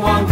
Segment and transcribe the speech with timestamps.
[0.00, 0.31] 朋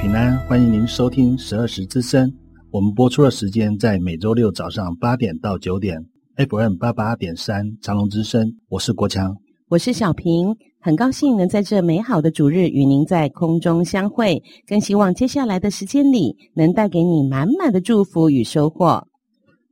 [0.00, 2.32] 平安，欢迎您收听十二时之声。
[2.70, 6.02] 我们播出的时间在每周六早上八点到九点
[6.38, 8.50] ，FM 八八点三长隆之声。
[8.70, 9.36] 我是国强，
[9.68, 19.06] 我是小平，很高兴能在这美好的主日与您在空中相会，更希望接下来的时间里能带给你满满的祝福与收获。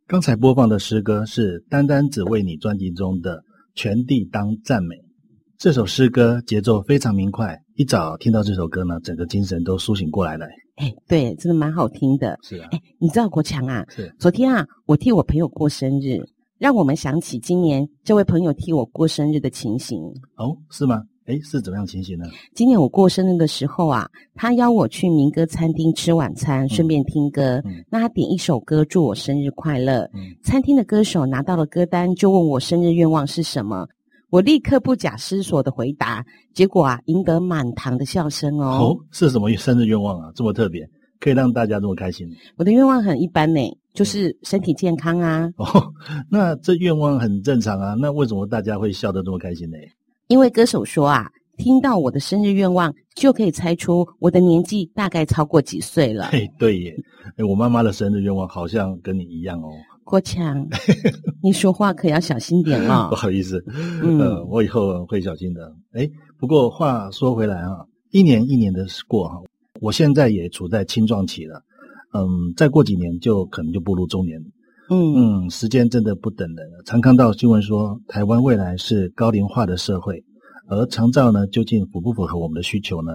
[0.06, 3.36] 刚才播放的诗歌是《单单只为你》专辑中的
[3.74, 4.94] 《全地当赞美》。
[5.58, 10.46] 这首诗歌节奏非常明快，一早听到这首歌呢，整个精神都苏醒过来了。
[10.76, 12.38] 哎，对，真的蛮好听的。
[12.44, 13.84] 是啊，哎，你知道国强啊？
[13.88, 14.14] 是。
[14.20, 16.25] 昨天啊，我替我朋友过生日，
[16.58, 20.00] 让我们想起今年这位朋友替我过生日的情形。
[20.37, 21.02] 哦，是吗？
[21.26, 22.26] 哎，是怎么样情形呢？
[22.55, 27.60] 今年我过生日的时候啊，他邀我去民歌餐厅吃晚餐，顺便听歌。
[27.64, 27.84] 嗯。
[27.90, 30.08] 那他点一首歌，祝我生日快乐。
[30.14, 30.37] 嗯。
[30.44, 33.88] 餐厅的歌手拿到了歌单，就问我生日愿望是什么。
[34.30, 36.22] 我立刻不假思索的回答，
[36.52, 38.66] 结果啊，赢得满堂的笑声哦。
[38.66, 40.30] 哦，是什么生日愿望啊？
[40.34, 40.86] 这么特别，
[41.19, 42.28] 可以让大家这么开心？
[42.56, 43.60] 我的愿望很一般呢，
[43.94, 45.48] 就是身体健康啊。
[45.56, 45.82] 哦，
[46.30, 47.94] 那这愿望很正常啊。
[47.98, 49.78] 那为什么大家会笑得这么开心呢？
[50.26, 51.26] 因为歌手说啊，
[51.56, 56.26] 听到我的生日愿望，就可以猜出我的年纪大概超过几岁了。
[56.26, 56.94] 嘿，对耶，
[57.48, 59.70] 我妈妈的生日愿望好像跟你一样哦。
[60.08, 60.66] 国强，
[61.44, 63.08] 你说话可要小心点哦。
[63.12, 63.62] 不好意思，
[64.02, 65.70] 嗯、呃，我以后会小心的。
[65.93, 66.08] 哎，
[66.38, 69.37] 不过话说回来啊，一年一年的过哈，
[69.82, 71.60] 我现在也处在青壮期了，
[72.14, 72.25] 嗯，
[72.56, 74.40] 再过几年就可能就步入中年。
[74.90, 75.14] 嗯
[75.44, 76.66] 嗯，时间真的不等人。
[76.87, 80.25] 常看到新闻说，台湾未来是高龄化的社会，
[80.69, 83.12] 而长照呢，究竟符不符合我们的需求呢？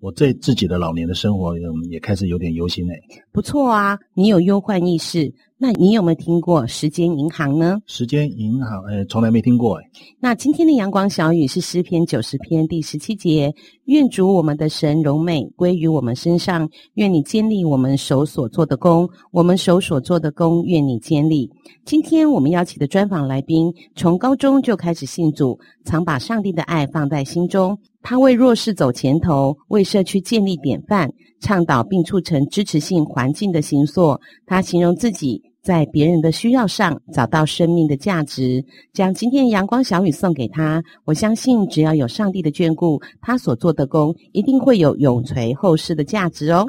[0.00, 2.94] 我对自己的老年的生活，嗯，也开始有点忧心哎。
[3.32, 5.32] 不错啊，你有忧患意识。
[5.62, 7.76] 那你有没有听过时间银行呢？
[7.84, 9.84] 时间银行，诶，从来没听过诶。
[10.18, 13.54] 那今天的阳光小雨是诗篇九十篇第十七节，
[13.84, 21.50] 愿主我们的神荣美归于我们身上，愿你坚立我们手所做的功，我们手所做的功，愿你坚立。
[21.84, 27.78] 今天我们邀请的专访来宾，从高中就开始信主，常把上帝的爱放在心中。
[28.00, 34.18] 他为弱势走前头，为社区建立典范，倡导并促成支持性环境的行塑。
[34.46, 35.42] 他形容自己。
[35.62, 40.82] 在别人的需要上找到生命的价值，将今天阳光小雨送给他。
[41.04, 46.66] 我相信，只要有上帝的眷顾，他所做的工一定会有永垂后世的价值哦。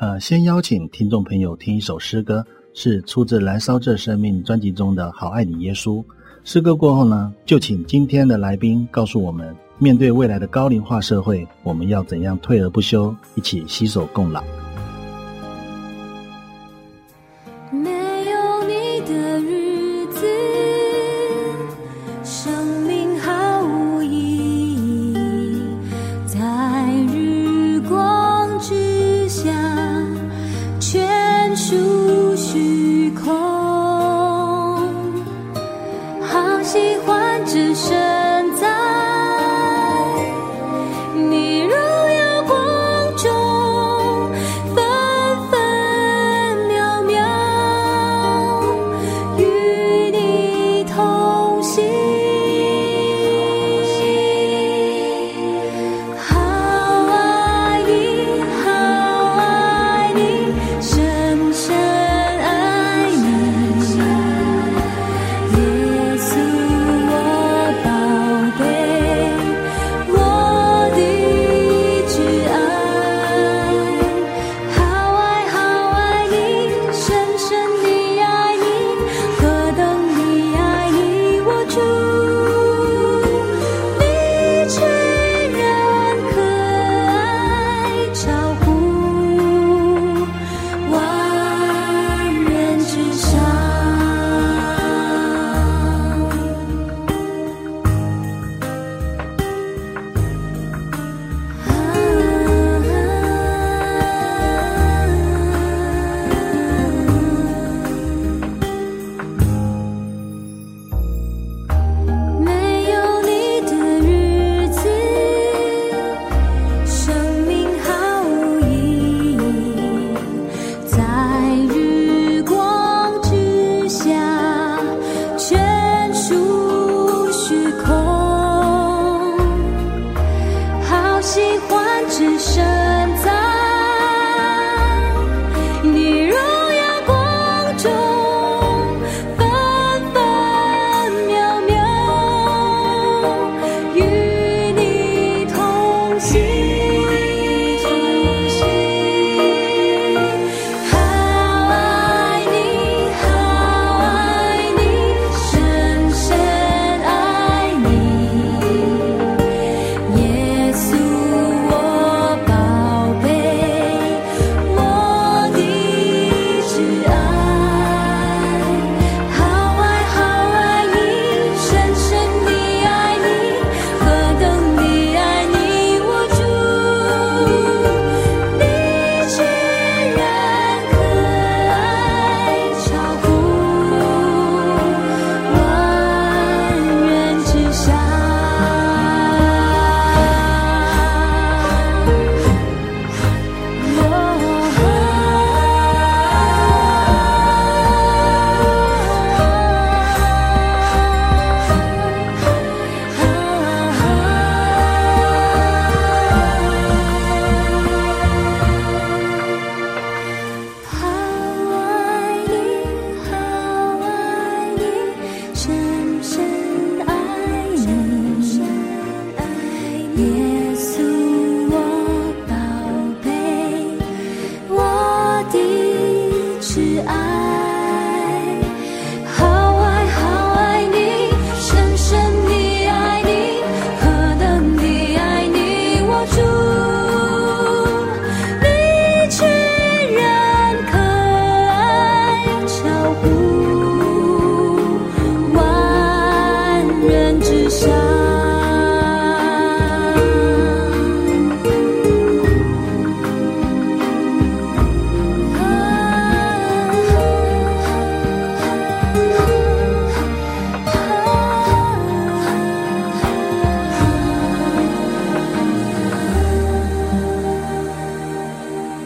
[0.00, 2.44] 呃，先邀请听众朋友听一首诗歌，
[2.74, 5.96] 是出自《燃烧这生命》专辑中的《好爱你耶稣》。
[6.44, 14.44] 诗歌过后呢，就请今天的来宾告诉我们，面对未来的高龄化社会，我们要怎样退而不休，一起携手共老。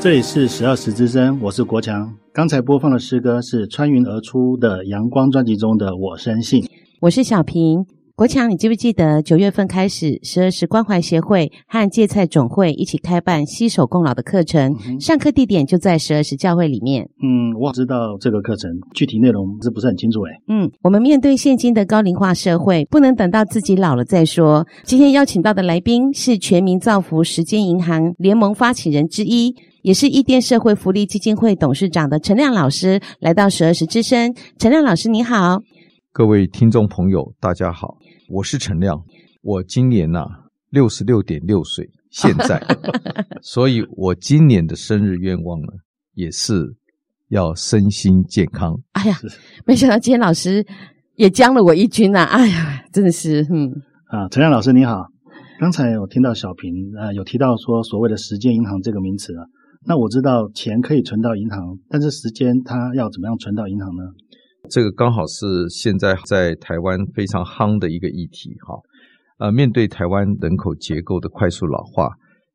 [0.02, 2.12] 这里是十二时之声，我是国强。
[2.32, 6.60] 刚才播放的诗歌是穿云而出的阳光专辑中的《我深信》，
[7.02, 7.86] 我是小平。
[8.14, 14.76] 国强，你记不记得九月份开始，十二时关怀协会和芥菜总会一起开办携手共老的课程？
[14.86, 17.08] 嗯、上课地点就在十二时教会里面。
[17.22, 20.20] 嗯，我知道这个课程具体内容是不是很清楚？
[20.24, 24.66] 诶嗯，我们面对现今的高龄化社会，不能等到自己老了再说。
[24.84, 34.34] 今天邀请到的来宾是全民造福时间银行联盟发起人之一，也是伊甸社会福利基金会董事长的陈亮老师，来到十二时之声。
[34.58, 35.62] 陈亮老师，你好。
[36.14, 37.96] 各位听众朋友，大家好，
[38.32, 38.98] 我是陈亮。
[39.42, 40.24] 我今年呐
[40.70, 42.58] 六十六点六岁，现在，
[43.42, 45.68] 所以我今年的生日愿望呢，
[46.14, 46.74] 也是
[47.28, 48.74] 要身心健康。
[48.92, 49.14] 哎呀，
[49.66, 50.66] 没想到今天老师
[51.16, 52.24] 也将了我一军呐、啊！
[52.24, 53.70] 哎呀，真的是，嗯
[54.06, 55.08] 啊，陈亮老师你好。
[55.60, 59.44] 刚才我听到小平呃有提到说所谓的时间银行这个名词啊，
[59.84, 64.04] 那我知道钱可以存到银行，但是时间它要怎么样存到银行呢？
[64.72, 68.80] 这个刚好是现在在台湾非常夯的一个议题，哈，
[69.36, 72.08] 呃，面对台湾人口结构的快速老化，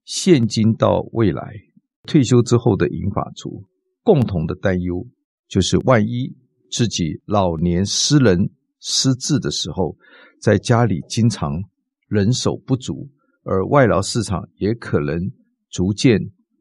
[0.03, 1.53] 现今到未来
[2.07, 3.65] 退休之后的银发族
[4.01, 5.05] 共同的担忧，
[5.47, 6.35] 就是万一
[6.71, 9.95] 自己老年失能失智的时候，
[10.41, 11.61] 在家里经常
[12.07, 13.11] 人手不足，
[13.43, 15.19] 而外劳市场也可能
[15.69, 16.19] 逐渐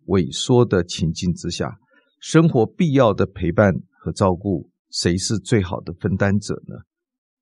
[0.08, 1.78] 萎缩的情境之下，
[2.20, 4.68] 生活必要的陪伴和照顾。
[4.96, 6.76] 谁是最好的分担者呢？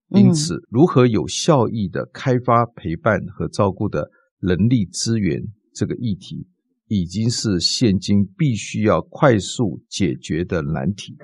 [0.08, 5.40] 因此，如何有效益的开发陪伴和照顾的人力资源，
[5.72, 6.48] 这个议题
[6.88, 11.16] 已经是现今必须要快速解决的难题。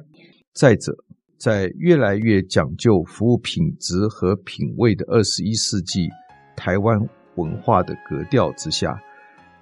[0.55, 0.95] 再者，
[1.37, 6.09] 在越来越讲究服务品质和品味的二十一世纪
[6.57, 6.97] 台湾
[7.35, 8.97] 文化的格调之下，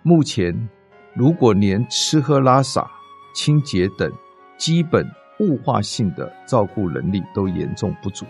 [0.02, 0.68] 目前
[1.16, 2.86] 如果连吃喝拉撒、
[3.34, 4.12] 清洁等
[4.58, 5.06] 基本
[5.40, 8.26] 物化性的照顾能力都严重不足，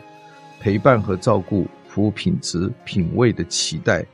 [0.61, 4.05] 陪伴和照顾服务品质品味的期待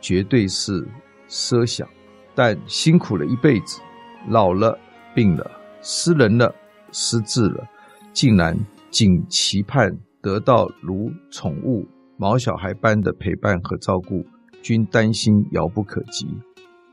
[0.00, 0.86] 绝对是
[1.28, 1.88] 奢想，
[2.34, 3.80] 但辛苦了一辈子，
[4.28, 4.78] 老了
[5.14, 5.50] 病了
[5.82, 6.54] 失人了
[6.92, 7.64] 失智了，
[8.12, 8.58] 竟然
[8.90, 14.24] 仅期盼得到如宠物毛小孩般的陪伴和照顾，
[14.62, 16.26] 均担心遥不可及，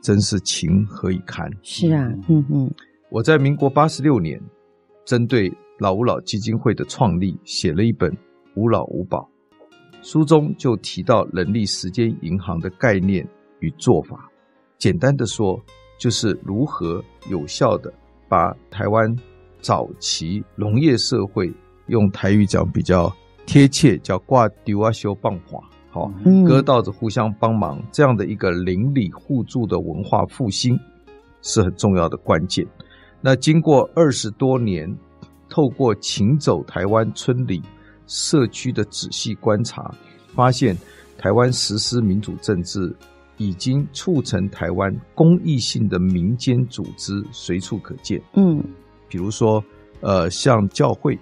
[0.02, 1.50] 真是情何以堪？
[1.64, 2.72] 是啊，嗯嗯，
[3.10, 4.40] 我在民国八十六年。
[5.08, 5.50] 针对
[5.80, 8.12] 老吾老基金会的创立，写了一本
[8.56, 9.26] 《吾老吾宝》，
[10.06, 13.26] 书中就提到人力时间银行的概念
[13.62, 14.30] 与做法。
[14.78, 15.58] 简单的说，
[15.98, 17.92] 就是如何有效的
[18.28, 19.16] 把台湾
[19.62, 21.54] 早期农业社会
[21.86, 23.10] 用台语讲比较
[23.46, 25.58] 贴切，叫挂丢啊修棒花，
[25.90, 26.12] 好，
[26.46, 30.78] 割稻子互相帮忙这样的一个邻里互助的文化复兴，
[31.42, 32.68] 是很重要的关键。
[33.22, 34.96] 那经过二十多年，
[35.50, 37.62] 透过行走台湾村里
[38.06, 39.94] 社区的仔细观察，
[40.34, 40.78] 发现
[41.18, 42.96] 台湾实施民主政治，
[43.38, 48.22] 已经促成台湾公益性的民间组织随处可见。
[48.36, 48.64] 嗯，
[49.10, 49.64] 比如说，
[50.02, 51.18] 呃，像教会，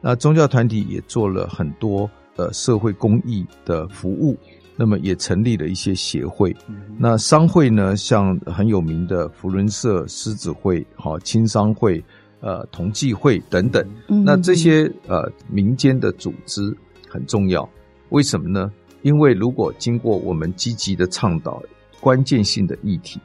[0.00, 4.36] 那宗教团体也做了很多呃社会公益的服务。
[4.78, 6.54] 那么也成立了一些协会，
[6.98, 12.04] 那商会呢，像很有名的福伦社、狮子会、好青商会、
[12.40, 13.82] 呃同济会等等，
[14.22, 16.76] 那这些呃民间的组织
[17.08, 17.66] 很重要。
[18.10, 18.70] 为什么呢？
[19.00, 21.62] 因为如果经过我们积极的倡导
[21.98, 23.18] 关键性的议题，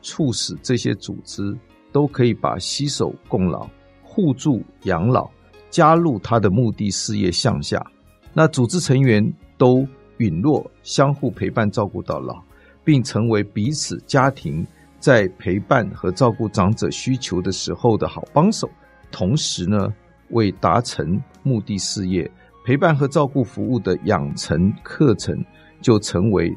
[0.00, 1.54] 促使这些组织
[1.92, 3.68] 都可以把携手共老、
[4.02, 5.30] 互助养老
[5.68, 7.84] 加入他的目的事业项下，
[8.32, 9.86] 那组织成员都。
[10.18, 12.42] 允诺相互陪伴照顾到老，
[12.84, 14.66] 并成为彼此家庭
[14.98, 18.68] 在陪伴和照顾长者需求的时候的好帮手。
[19.10, 19.92] 同时呢，
[20.30, 22.30] 为达成目的事业，
[22.64, 25.36] 陪伴和照顾服务的养成课程
[25.80, 26.52] 就成为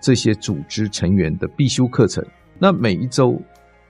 [0.00, 2.24] 这些组织成员的必修课程。
[2.58, 3.40] 那每一周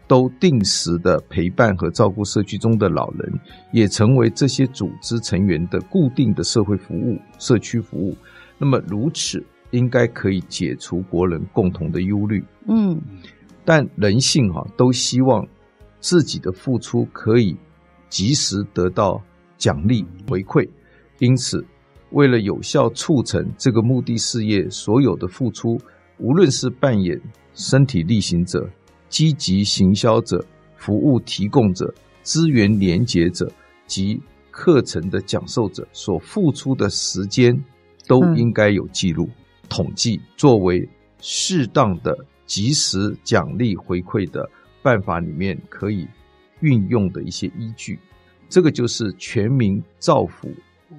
[0.06, 3.32] 都定时的陪伴和照顾社区中的老人，
[3.72, 8.14] 也成为这些组织成员的固定的社会服务、社区服务。
[8.62, 12.44] 那么如此，应该可以解除国人共同的忧虑。
[12.68, 12.96] 嗯，
[13.64, 15.44] 但人性哈、啊，都希望
[15.98, 17.56] 自己的付出可以
[18.08, 19.20] 及时得到
[19.58, 20.68] 奖励回馈，
[21.18, 21.66] 因此，
[22.10, 25.76] 为了有效促成这个目的事业，所有的付出，
[26.18, 27.20] 无论是扮演
[27.54, 28.70] 身体力行者、
[29.08, 31.92] 积极行销者、服务提供者、
[32.22, 33.50] 资源连结者
[33.88, 37.60] 及课程的讲授者所付出的时间，
[38.12, 39.26] 都应该有记录、
[39.70, 40.86] 统计，作为
[41.18, 42.14] 适当的
[42.44, 44.46] 及时奖励回馈的
[44.82, 46.06] 办法里面可以
[46.60, 47.98] 运用的一些依据。
[48.50, 50.50] 这个就是全民造福。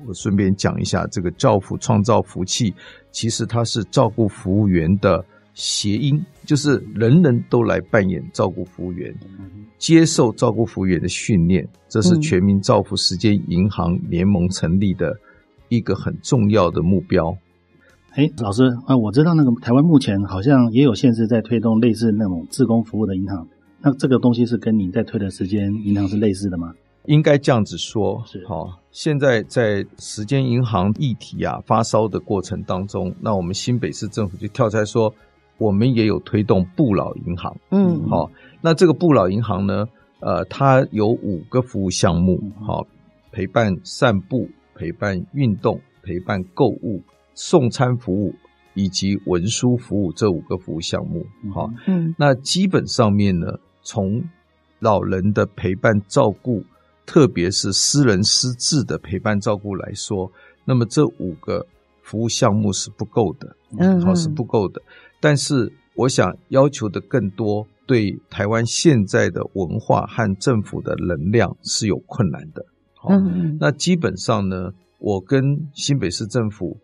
[0.07, 2.73] 我顺便讲一下，这个“造福”创造福气，
[3.11, 9.15] 其实它是照顾服务员的谐音，就是人人都来扮演照顾服务员，
[9.77, 11.67] 接受照顾服务员的训练。
[11.87, 15.15] 这是全民造福时间银行联盟成立的
[15.75, 17.35] 一个很重要的目标。
[18.11, 23.47] 哎，老师啊，我知道那个台湾目前好像也有县市在推动类似那种自工服务的银行，
[23.81, 26.73] 那这个东西是跟你在推的时间银行是类似的吗？
[27.05, 28.79] 应该这样子说，是好。
[28.91, 35.13] 现在在时间银行议题啊发烧的过程当中，那我们新北市政府就跳出来说，
[35.57, 37.57] 我们也有推动不老银行。
[37.71, 38.29] 嗯，好。
[38.61, 39.85] 那这个不老银行呢，
[40.19, 42.85] 呃，它有五个服务项目，好，
[43.31, 44.47] 陪伴散步、
[44.83, 47.01] 陪伴运动、陪伴购物、
[47.33, 48.35] 送餐服务
[48.73, 51.25] 以及文书服务这五个服务项目。
[51.53, 53.47] 好，嗯，那基本上面呢，
[53.81, 54.21] 从
[54.79, 56.63] 老人的陪伴照顾。
[57.05, 60.31] 特别是私人失智的陪伴照顾来说，
[60.63, 61.67] 那么这五个
[62.01, 64.81] 服务项目是不够的，嗯，好，是不够的。
[65.19, 72.65] 但是我想要求的更多，对台湾现在的文化和政府的能量是有困难的。
[72.93, 74.71] 好，嗯，那基本上呢，
[75.03, 76.79] 我跟新北市政府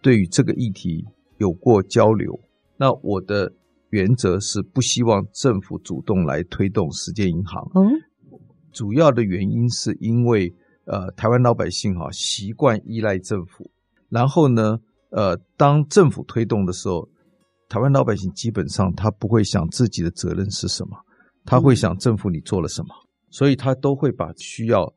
[0.00, 1.04] 对于这个议题
[1.36, 2.40] 有过交流。
[2.78, 3.52] 那我的
[3.90, 7.70] 原则是不希望政府主动来推动时间银行。
[7.74, 8.00] 嗯
[8.72, 10.50] 主要的原因是因为，
[10.84, 13.70] 呃，台湾老百姓哈习惯依赖政府，
[14.08, 14.78] 然后呢，
[15.10, 17.06] 呃，当政府推动的时候，
[17.68, 20.96] 台湾老百姓基本上他不会想自己的责任是什么，
[21.44, 22.88] 他会想政府你做了什么，
[23.30, 24.90] 所以他都会把需要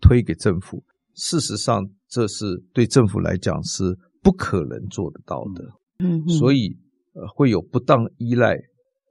[0.00, 0.82] 推给政府。
[1.14, 5.64] 事实上，这是对政府来讲是不可能做得到的。
[5.98, 6.76] 嗯，所以
[7.14, 8.56] 呃会有不当依赖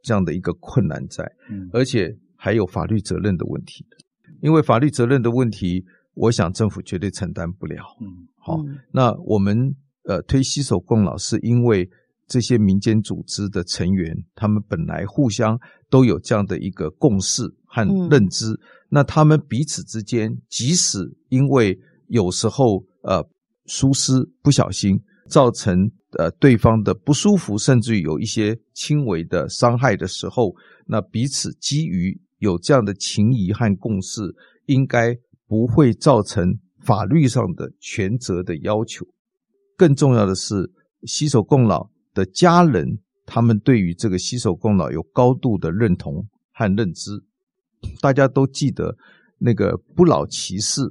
[0.04, 1.24] 这样的一个困难在，
[1.74, 3.86] 而且还有法律责任的问题。
[4.42, 5.84] 因为法律责任的问题，
[6.14, 7.84] 我想政府绝对承担不了。
[8.00, 8.60] 嗯，好，
[8.92, 11.90] 那我们呃推携手共老，是因为
[12.28, 18.52] 这些民间组织的成员，他们本来互相都有这样的一个共识和认知。
[18.52, 21.78] 嗯、那他们彼此之间，即使因为
[22.08, 23.28] 有时候呃
[23.66, 32.20] 疏失不小心造成呃对方的不舒服，甚至于有一些轻微的伤害的时候，那彼此基于。
[32.40, 34.22] 有这样的情谊和共识，
[34.68, 35.18] 应该
[35.48, 39.08] 不会造成法律上的权责的要求。
[39.76, 47.10] 更重要的是，携手共老的家人，他们对于这个携手共老有高度的认同和认知。
[48.02, 48.96] 大家都记得
[49.40, 50.84] 那个不老骑士，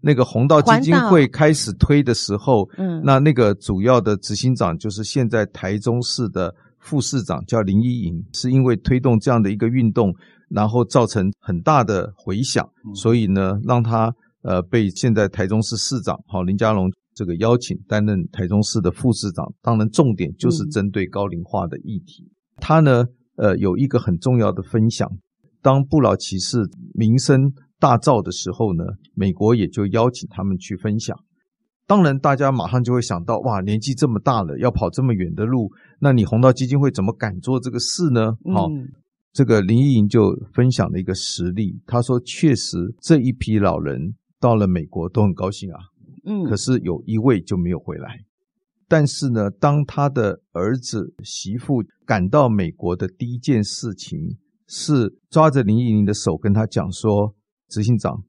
[0.00, 10.14] 那个红道基金会开始推的时候，嗯，那那个主要的执行长就是现在台中市的副市长，叫林依莹，是因为推动这样的一个运动。
[10.50, 19.44] 然后造成很大的回响，所以呢，让他呃被现在台中市市长好林佳龙这个邀请担任台中市的副市长。
[19.60, 22.26] 当然，重点就是针对高龄化的议题。
[22.56, 23.04] 他呢，
[23.36, 25.06] 呃，有一个很重要的分享。
[25.60, 31.16] 当不老骑士名声大造的时候呢，美国也就邀请他们去分享。
[31.86, 38.36] 当然，大家马上就会想到，哇，年纪这么大了，要跑这么远的路，那你红道基金会怎么敢做这个事呢？
[38.54, 38.68] 好。
[38.68, 38.88] 嗯
[39.30, 45.78] 这个林依莹就分享了一个实例，她说：“确实这一批老人到了美国都很高兴啊，
[46.24, 48.18] 嗯，可是有一位就没有回来。
[48.88, 57.34] 但是呢，当他的儿子媳妇赶到美国的第一件事情是抓着林依莹的手跟他讲说
[57.68, 58.24] ：‘执行长，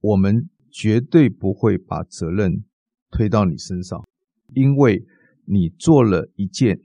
[0.00, 2.64] 我们绝对不会把责任
[3.10, 4.04] 推到你身上，
[4.54, 5.04] 因为
[5.44, 6.78] 你做了一件。’”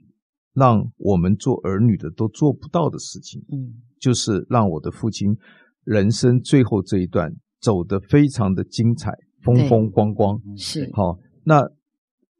[0.52, 5.38] 让我们做儿女的都做不到的事情，嗯，就是让我的父亲
[5.84, 9.12] 人生最后这一段走得非常的精彩，
[9.42, 10.42] 风风光光。
[10.56, 11.62] 是好，那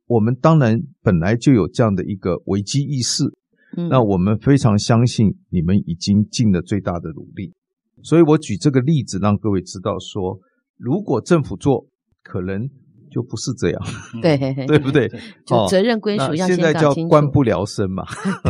[0.06, 3.24] 我们当然本来就有这样的一个危机意识，
[3.76, 7.54] 嗯，那我们非常相信你们已经尽了最大的努力。
[8.02, 10.38] 所以我举这个例子让各位知道说，
[10.76, 11.86] 如果政府做，
[12.22, 12.68] 可能
[13.10, 13.82] 就不是这样，
[14.22, 14.36] 对
[14.66, 15.08] 对不对？
[15.46, 16.46] 就责任归属要。
[16.46, 18.04] 现在叫官不聊生嘛，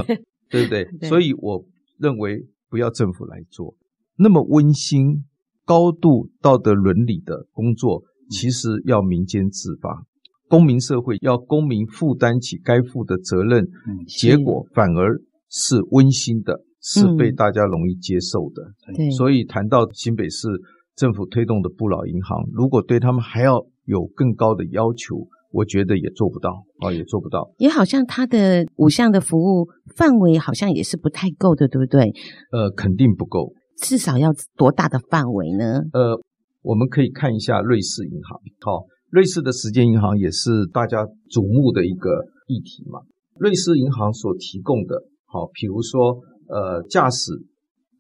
[0.51, 0.85] 对不对？
[1.01, 1.65] 对，所以我
[1.99, 3.75] 认为不要政府来做
[4.17, 5.25] 那么温馨、
[5.65, 10.05] 高度道德伦理的工作，其实要民间自发，
[10.49, 13.67] 公民社会要公民负担起该负的责任，
[14.07, 16.61] 结果反而是温馨的。
[16.83, 18.63] 是被大家容易接受的，
[18.99, 20.49] 嗯、所以谈到新北市
[20.97, 27.53] 政府推动的不老银行，如果对他们还要有更高的要求，我觉得也做不到啊，也做不到。
[27.59, 32.13] 也好像它的五项的服务范围好像也是不太够的，对不对？
[32.51, 35.83] 呃，肯定不够，至少要多大的范围呢？
[35.93, 36.19] 呃，
[36.63, 43.01] 我们可以看一下瑞士银行，好，瑞士的时间银行也是大家瞩目的一个议题嘛。
[43.39, 46.23] 瑞士银行所提供的，好，比如说。
[46.51, 47.31] 呃，驾驶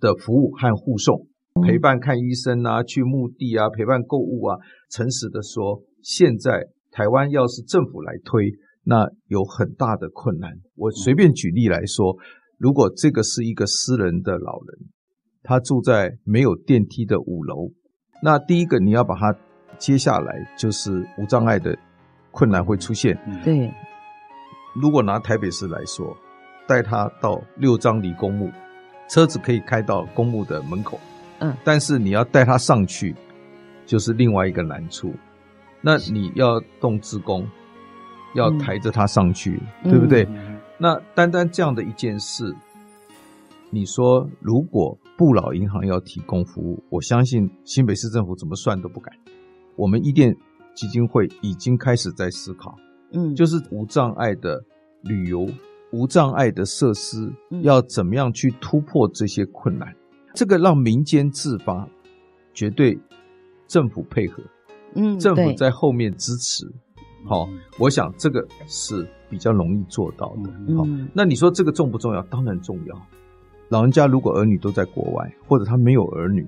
[0.00, 1.28] 的服务和护送，
[1.62, 4.58] 陪伴看医生啊，去墓地啊，陪伴购物啊。
[4.90, 8.50] 诚实的说，现在台湾要是政府来推，
[8.82, 10.50] 那有很大的困难。
[10.74, 12.16] 我随便举例来说，
[12.58, 14.88] 如果这个是一个私人的老人，
[15.44, 17.70] 他住在没有电梯的五楼，
[18.20, 19.32] 那第一个你要把他
[19.78, 21.78] 接下来，就是无障碍的
[22.32, 23.16] 困难会出现。
[23.44, 23.72] 对，
[24.74, 26.16] 如果拿台北市来说。
[26.70, 28.48] 带他到六张犁公墓，
[29.08, 31.00] 车子可以开到公墓的门口，
[31.40, 33.12] 嗯，但是你要带他上去，
[33.84, 35.12] 就是另外一个难处。
[35.80, 37.44] 那你要动志工，
[38.36, 40.22] 要抬着他上去，嗯、对不对？
[40.30, 42.54] 嗯、那单单这样的一件事，
[43.70, 49.12] 你说如果不老银行要提供服务，我相信新北市政府怎么算都不敢。
[49.74, 50.36] 我们一店
[50.76, 52.76] 基金会已经开始在思考，
[53.12, 54.62] 嗯，就是无障碍的
[55.02, 55.48] 旅游。
[55.92, 59.92] 无障碍的设施要怎么样去突破这些困难？
[60.34, 61.88] 这个让民间自发，
[62.54, 62.96] 绝对
[63.66, 64.40] 政府配合，
[64.94, 66.64] 嗯，政府在后面支持。
[67.24, 67.48] 好，
[67.78, 70.76] 我想这个是比较容易做到的。
[70.76, 72.22] 好，那你说这个重不重要？
[72.24, 73.02] 当然重要。
[73.68, 76.46] 老人家如果儿女都在国外，或者他没有儿女，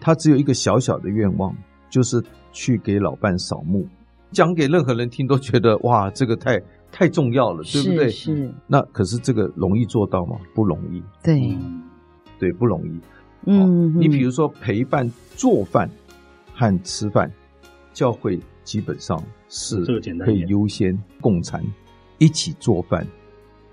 [0.00, 1.52] 他只有一个小小的愿望，
[1.90, 2.22] 就是
[2.52, 3.86] 去给老伴扫墓。
[4.30, 6.62] 讲给任何人听都觉得哇，这个太。
[6.90, 8.08] 太重要了，对不对？
[8.10, 8.34] 是。
[8.34, 10.36] 是那可是这个容易做到吗？
[10.54, 11.02] 不容易。
[11.22, 11.56] 对，
[12.38, 13.00] 对，不容易。
[13.44, 15.90] 嗯，你比如说陪伴做饭
[16.54, 17.30] 和吃饭，
[17.92, 19.84] 教会基本上是
[20.24, 21.62] 可以优先共餐，
[22.18, 23.06] 一起做饭，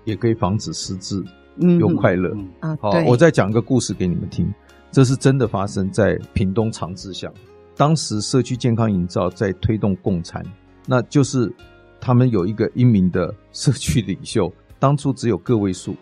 [0.04, 1.24] 也可以防止失智
[1.78, 2.36] 又快乐。
[2.60, 4.52] 啊，好，我再讲一个故事给你们听，
[4.90, 7.32] 这是真的发生在屏东长治乡，
[7.76, 10.44] 当时社区健康营造在推动共餐，
[10.86, 11.50] 那就是。
[12.04, 15.96] 他们有一个英明的社区领袖，当初只有个位数，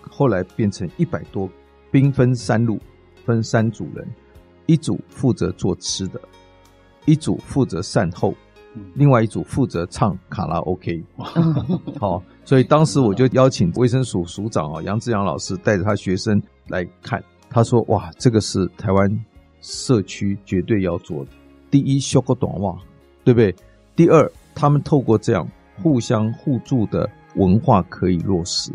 [0.00, 1.48] 后来变成一百多，
[1.92, 2.76] 兵分三路，
[3.24, 4.04] 分三组人，
[4.66, 6.20] 一组负责做吃的，
[7.06, 8.34] 一组负责善后，
[8.94, 11.00] 另外一组负责唱卡拉 OK。
[12.00, 19.24] 好，所以当时我就邀请卫生署署长啊杨志阳老师带着他学生来看，他说：“哇，这个是台湾
[19.60, 21.30] 社区绝对要做的。
[21.70, 22.76] 第一，修个短袜，
[23.22, 23.54] 对不对？
[23.94, 25.46] 第二。”他们透过这样
[25.82, 28.70] 互相互助的文化可以落实，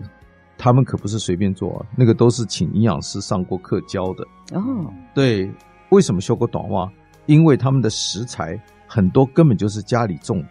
[0.58, 4.94] 他们可不是随便做啊，那个都是请营养师上过课教的哦。
[5.13, 5.50] 对，
[5.89, 6.92] 为什么修过短袜？
[7.26, 10.50] 因为他们的食材很多根本就是家里种的，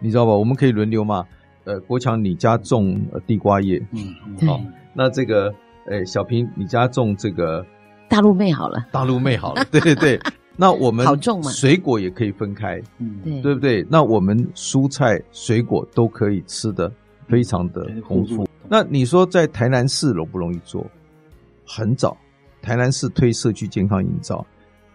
[0.00, 0.32] 你知道吧？
[0.32, 1.24] 我们可以轮流嘛。
[1.64, 4.58] 呃，国强你家种地瓜叶，嗯，好，
[4.94, 7.62] 那这个，呃，小平你家种这个
[8.08, 10.18] 大陆妹好了，大陆妹好了，对对对。
[10.60, 11.06] 那我们
[11.44, 13.86] 水果也可以分开，嗯，对，对不对？
[13.88, 16.92] 那我们蔬菜、水果都可以吃的
[17.28, 18.44] 非常的丰富。
[18.68, 20.84] 那你说在台南市容不容易做？
[21.64, 22.16] 很早，
[22.60, 24.44] 台南市推社区健康营造，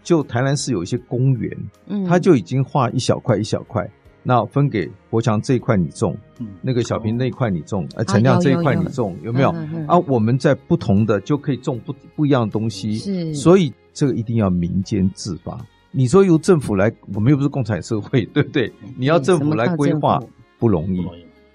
[0.04, 3.90] 就台南市有一些公园，嗯，他就已经画一小块一小块，
[4.24, 9.50] 那分给国强这一块你种，嗯，那个小平那一块你种，呃，陈亮这一块你种，有没有？
[9.88, 13.72] 啊，我们在不同的就可以种不不一样的东西，是，所以。
[13.96, 15.56] 这个一定要民间自发。
[15.92, 18.74] 你说由政府来，我们又不是共产社会， 对不对？
[18.98, 20.20] 你要政府来规划
[20.58, 21.06] 不容易，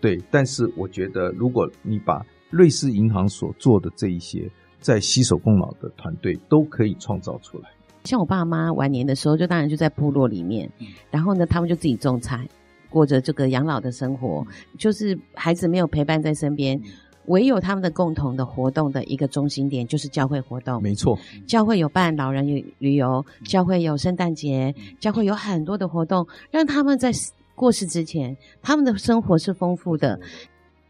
[0.00, 0.16] 对。
[0.31, 7.68] 但是我觉得，如果你把瑞士银行所做的这一些，在携手共老的团队都可以创造出来。
[8.04, 10.70] 像我爸妈晚年的时候，就当然就在部落里面，
[11.11, 12.48] 然后呢，他们就自己种菜，
[12.90, 14.46] 过着这个养老的生活，
[14.79, 16.81] 就是孩子没有陪伴在身边。
[17.27, 21.18] 唯有他们的共同的活动的一个中心点就是教会活动，没错。
[21.46, 27.12] 教会有办老人旅旅游，教会有圣诞节，教会有很多的活动，让他们在
[27.55, 30.18] 过世之前，他们的生活是丰富的。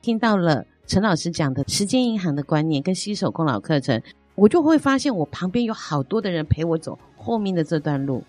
[0.00, 4.00] 听到了陈老师讲的时间银行的观念跟洗手共老课程，
[4.36, 8.22] 我就会发现我旁边有好多的人陪我走后面的这段路。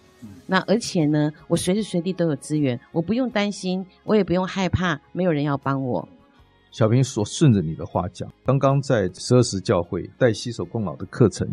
[0.50, 6.10] 那而且呢，我随时随地都有资源，我不用担心，我也不用害怕没有人要帮我。
[6.72, 11.48] 小平所顺着你的话讲，刚刚在十二时教会带携手共老的课程，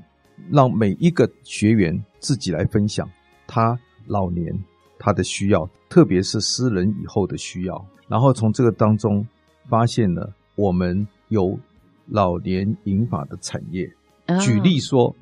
[0.50, 3.06] 让每一个学员自己来分享
[3.46, 4.58] 他老年
[4.98, 9.26] 他的需要，特别是失人以后的需要，然后从这个当中
[9.68, 11.58] 发现了我们有
[12.06, 13.90] 老年银发的产业。
[14.28, 15.14] 哦、举例说，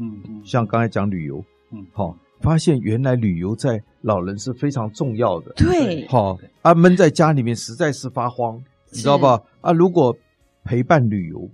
[0.44, 5.50] 像刚才讲旅游，嗯，好，发现原来旅游在老人是非常重要的。
[5.57, 8.62] 对，好，啊，闷在家里面实在是发慌。
[8.92, 9.40] 你知道吧？
[9.62, 10.14] 啊，如果
[10.62, 11.48] 陪伴旅游，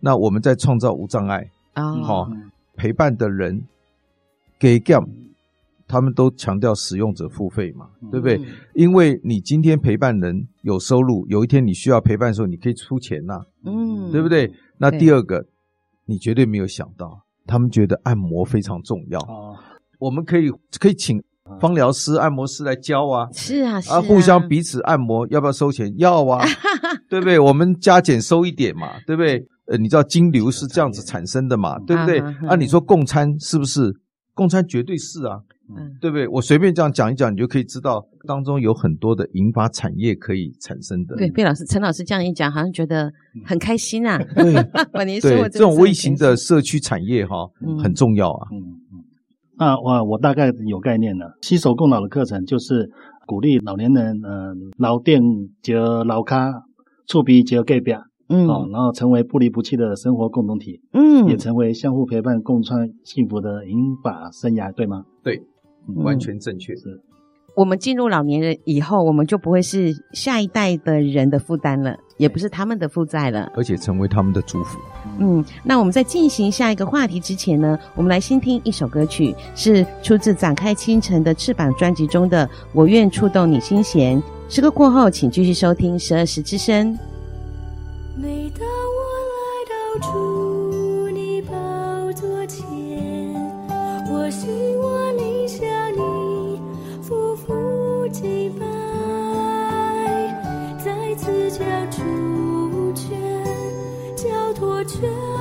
[0.00, 1.94] 那我们在创造无障碍啊。
[2.02, 2.28] 好，
[2.74, 3.62] 陪伴的人
[4.58, 5.06] 给 game，
[5.86, 8.40] 他们都强调使用者付费嘛，对不对？
[8.74, 14.52] 因为你今天陪伴人有收入，有一天你需要陪伴的时候，你可以出钱呐，嗯，对不对？
[14.78, 15.46] 那第二个，
[16.06, 19.62] 你绝对没有想到，他们觉得按摩非常重要啊。
[19.98, 21.22] 我们可以可以请。
[21.60, 25.92] 芳疗师、按摩师来教啊，是啊，是啊，互相彼此按摩，要不要收钱？
[25.98, 26.42] 要啊，
[27.06, 27.38] 对不对？
[27.38, 29.46] 我们加减收一点嘛，对不对？
[29.66, 32.18] 呃，你知道金流是这样子产生的嘛，对不对？
[32.48, 33.92] 啊，你说共餐是不是？
[34.32, 35.38] 共餐绝对是啊，
[35.76, 36.26] 嗯，对不对？
[36.28, 41.14] 我随便这样讲一讲，你就可以知道当中有很多的银发产业可以产生的。
[41.14, 43.12] 对，贝老师、陈老师这样一讲，好像觉得
[43.44, 44.16] 很开心啊。
[44.34, 44.54] 对，
[45.20, 47.46] 对，这种微型的社区产业哈，
[47.82, 48.48] 很重要啊。
[48.50, 48.80] 嗯。
[49.56, 51.36] 那我我大概有概念了。
[51.40, 52.90] 携手共老的课程就是
[53.26, 55.22] 鼓励老年人，嗯，老店
[55.62, 56.64] 就老咖，
[57.06, 57.92] 厝边就隔壁，
[58.28, 65.04] 嗯，哦，然后成为不离不弃的生活共同体，嗯，也成为相互陪伴、共创幸福的银发生涯，对吗？
[65.22, 65.40] 对，
[65.96, 66.74] 完全正确。
[66.76, 67.00] 是。
[67.56, 74.78] 我们进入老年人以后，我们就不会是下一代的人的负担了，也不是他们的负债了，而且成为他们的祝福。
[75.18, 84.20] 嗯，那我们在进行下一个话题之前呢，我们来先听一首歌曲，是出自《展开清晨的翅膀》专辑中的《我愿触动你心弦》。
[84.48, 86.96] 诗歌过后，请继续收听十二时之声。
[88.16, 89.02] 每当我
[89.34, 90.08] 来到
[105.04, 105.33] 托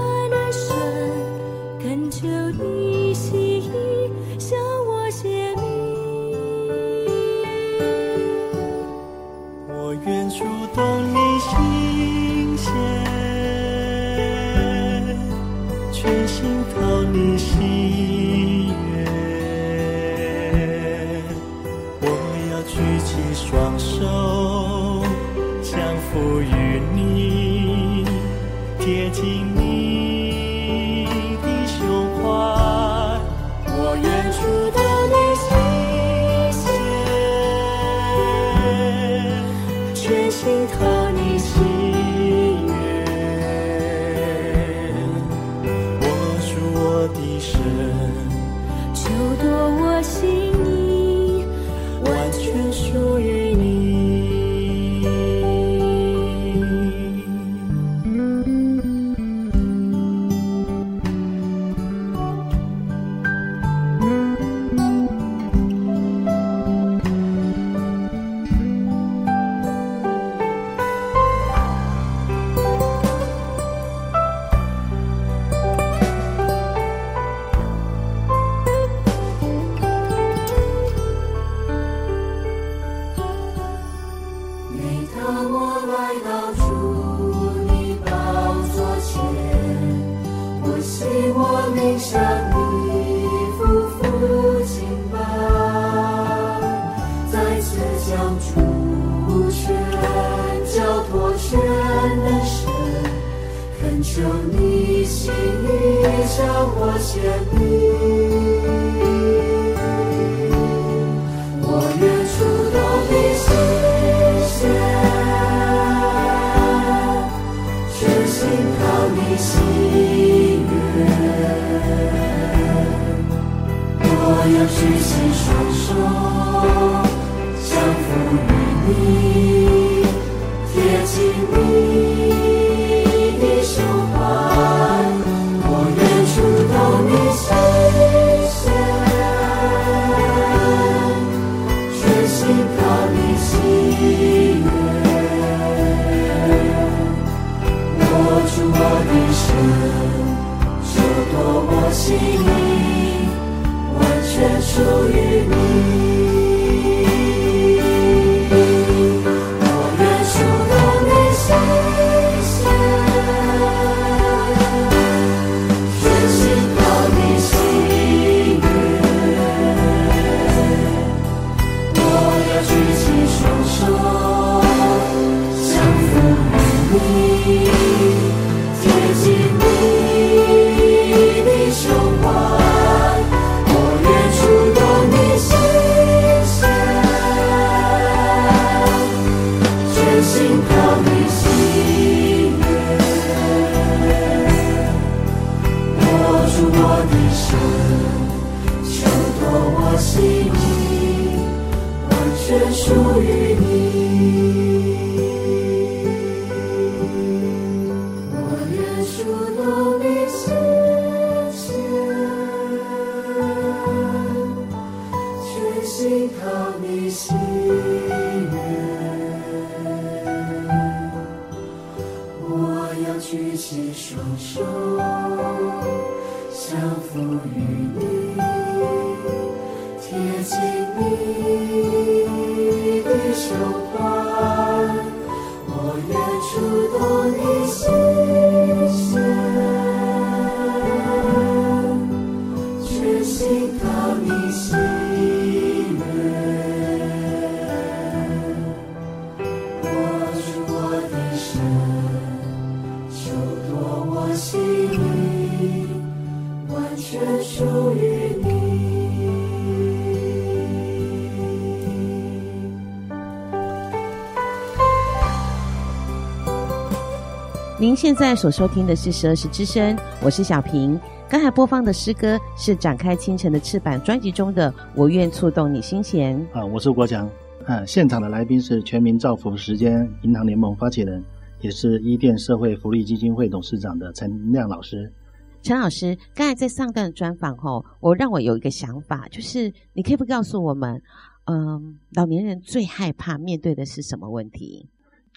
[267.94, 271.00] 您现在所收听的是十二时之声，我是小平。
[271.30, 276.36] 刚才播放的诗歌是《展开清晨的翅膀》专辑中的《我愿触动你心弦》。
[276.60, 277.30] 啊，我是国强。
[277.68, 281.24] 啊，现场的来宾是全民造福时间银行联盟发起人，
[281.62, 285.14] 也是伊甸社会福利基金会董事长的陈亮老师。
[285.62, 291.00] 陈老师，刚才在上段专访后，我让我有一个想法，就是你可以不告诉我们，
[291.46, 291.82] 嗯、呃，
[292.16, 294.90] 老年人最害怕面对的是什么问题？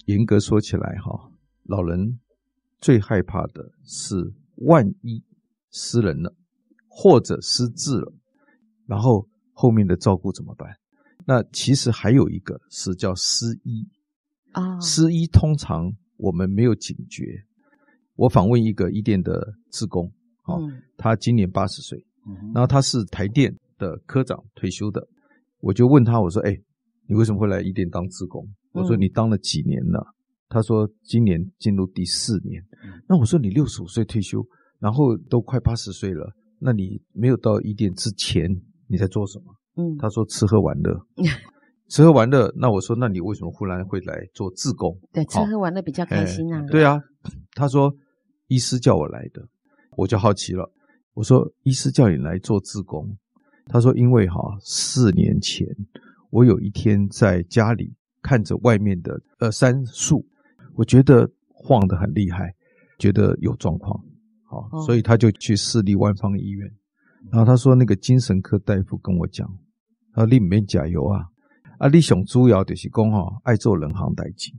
[0.06, 1.28] 严格说起来，哈，
[1.64, 2.18] 老人。
[2.86, 4.14] 最害怕的是
[4.58, 5.20] 万一
[5.72, 6.32] 失人了，
[6.86, 8.12] 或者失智了，
[8.86, 10.68] 然后后面的照顾怎么办？
[11.26, 13.88] 那其实还有一个是叫失医
[14.52, 17.24] 啊，失医通常我们没有警觉。
[18.14, 20.06] 我访问一个一店的职工，
[20.44, 20.62] 哦，
[20.96, 22.06] 他今年八十岁，
[22.54, 25.04] 然后他是台电的科长退休的，
[25.58, 26.56] 我就问他，我说：“哎，
[27.08, 30.06] 你为什么会来一店当职工？”我说：“你当了几年了？”
[30.48, 32.62] 他说：“今年进入第四年。”
[33.08, 34.46] 那我说：“你六十五岁退休，
[34.78, 38.48] 然后都快八十岁了，那你没有到一点之前，
[38.86, 40.96] 你在做什么？”嗯，他说：“吃喝玩乐，
[41.90, 46.62] 吃喝玩乐。”那我说：“那你为什么忽然会来做自工？”对，吃喝玩乐比较开心啊。
[46.70, 47.00] 对啊，
[47.54, 47.92] 他说
[48.46, 49.46] ：“医师叫我来的。”
[49.98, 50.70] 我就好奇了，
[51.14, 53.16] 我说：“医师叫你来做自工？”
[53.66, 55.66] 他说：“因为哈，四年前
[56.30, 60.24] 我有一天在家里看着外面的呃杉树。”
[60.76, 62.54] 我觉得晃得很厉害，
[62.98, 63.98] 觉得有状况，
[64.44, 66.70] 好，所以他就去市立万方医院。
[67.32, 69.48] 然后他说，那个精神科大夫跟我讲，
[70.12, 71.24] 他说你里面加油啊，
[71.78, 74.52] 啊，你想主要就是讲哈，爱做人行代志。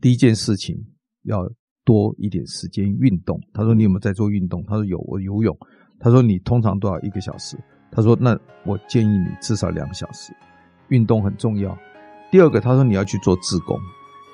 [0.00, 0.76] 第一件事情
[1.22, 1.48] 要
[1.84, 3.40] 多一点时间运动。
[3.54, 4.62] 他说你有没有在做运动？
[4.66, 5.56] 他说有，我游泳。
[5.98, 7.56] 他说你通常多少一个小时？
[7.92, 10.32] 他说那我建议你至少两小时，
[10.88, 11.76] 运动很重要。
[12.30, 13.78] 第二个，他说你要去做自工。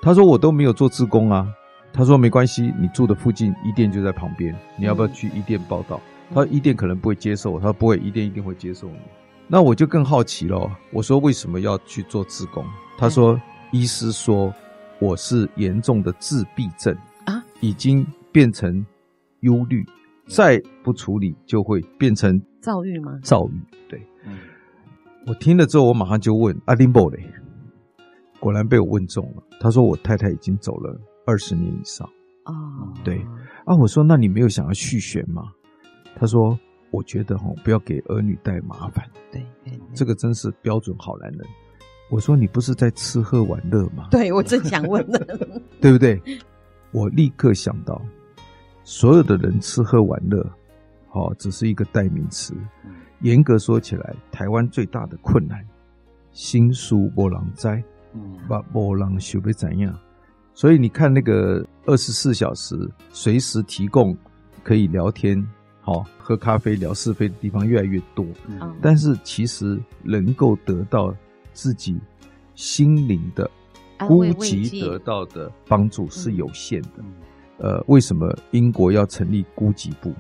[0.02, 1.46] 他说我都没有做志工啊。
[1.92, 5.98] 他说没关系，你住的附近一店就在旁边，你要不要去一店报到？
[6.28, 8.98] 他说一店可能不会接受，他说不会，一店一定会接受你。
[9.48, 12.62] 那我就更好奇了，我说为什么要去做志工？
[12.98, 13.40] 他说
[13.70, 14.52] 医师说
[14.98, 16.94] 我是严重的自闭症
[17.24, 18.84] 啊，已经变成
[19.40, 19.86] 忧虑，
[20.26, 23.18] 再不处理就会变成躁郁吗？
[23.22, 24.02] 躁郁，对。
[25.26, 27.24] 我听了之后，我马上就问阿林伯嘞。
[28.40, 29.42] 果然被我问中了。
[29.60, 32.08] 他说：“我太太已经走了二十年以上。”
[32.44, 33.20] 哦，对
[33.64, 35.42] 啊，我说：“那你没有想要续弦吗？”
[36.14, 36.58] 他说
[36.90, 41.40] ：“我觉得哈，不要给儿女带麻烦。”对，对，这个真是标准好男人。
[42.08, 45.18] 我说：“你不是在吃喝玩乐吗？”对，我正想问呢，
[45.80, 46.20] 对不对？
[46.92, 48.00] 我立刻想到，
[48.84, 50.48] 所有的人吃喝玩乐，
[51.08, 52.54] 好，只是一个代名词。
[53.22, 55.58] 严格说起来，台湾最大的困难，
[56.30, 57.82] 新书波浪灾。
[58.48, 59.94] 把波浪修得怎样？
[60.54, 62.74] 所以你看那个二十四小时
[63.10, 64.16] 随时提供
[64.62, 65.46] 可以聊天，
[65.82, 71.14] 好、哦、喝咖啡聊是非的地方越来越多，嗯、但是其实能够得到
[71.52, 71.98] 自己
[72.54, 73.50] 心灵的
[74.08, 77.04] 孤寂得到的帮助是有限的。
[77.58, 80.14] 呃，为什么英国要成立孤寂部？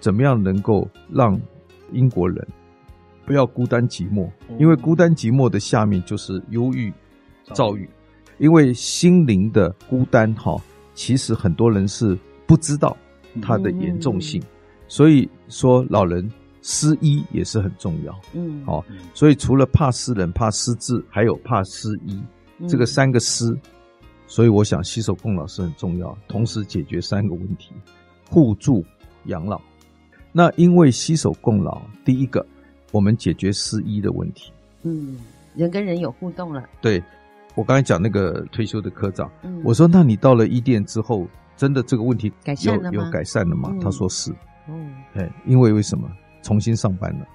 [0.00, 1.38] 怎么样能够让
[1.92, 2.46] 英国人
[3.26, 4.30] 不要孤单寂寞？
[4.58, 6.92] 因为孤单寂寞的下面就是忧郁、
[7.54, 7.88] 躁郁。
[8.38, 10.56] 因为心灵的孤单，哈，
[10.94, 12.96] 其实很多人是不知道
[13.42, 14.40] 它的严重性。
[14.86, 16.30] 所以说，老人
[16.62, 18.20] 失医也是很重要。
[18.32, 22.22] 嗯，好，所以除了怕失人、怕失智，还有怕失医，
[22.68, 23.56] 这个三个失。
[24.26, 27.70] 所以我想携手共老是很重要，同时解决三个问题，
[28.30, 28.84] 互助
[29.24, 29.60] 养老。
[30.32, 32.46] 那因为携手共老，第一个
[32.92, 34.52] 我们解决失医的问题。
[34.82, 35.18] 嗯，
[35.56, 36.62] 人跟人有互动了。
[36.80, 37.02] 对，
[37.58, 42.90] 我刚才讲那个退休的科长，嗯、我说那你到了伊甸之后，真的这个问题有改善了吗？
[42.92, 43.68] 有改善了吗？
[43.72, 44.30] 嗯、他说是。
[44.68, 46.08] 嗯，哎，因为为什么？
[46.40, 47.26] 重新上班了。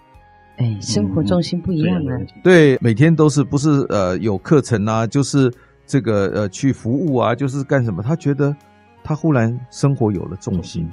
[0.60, 2.16] 哎，生活重心不一样了。
[2.16, 5.52] 嗯、对，每天都是不是呃有课程啊，就是。
[5.86, 8.02] 这个呃，去服务啊，就是干什么？
[8.02, 8.56] 他觉得
[9.04, 10.90] 他忽然生活有了重心。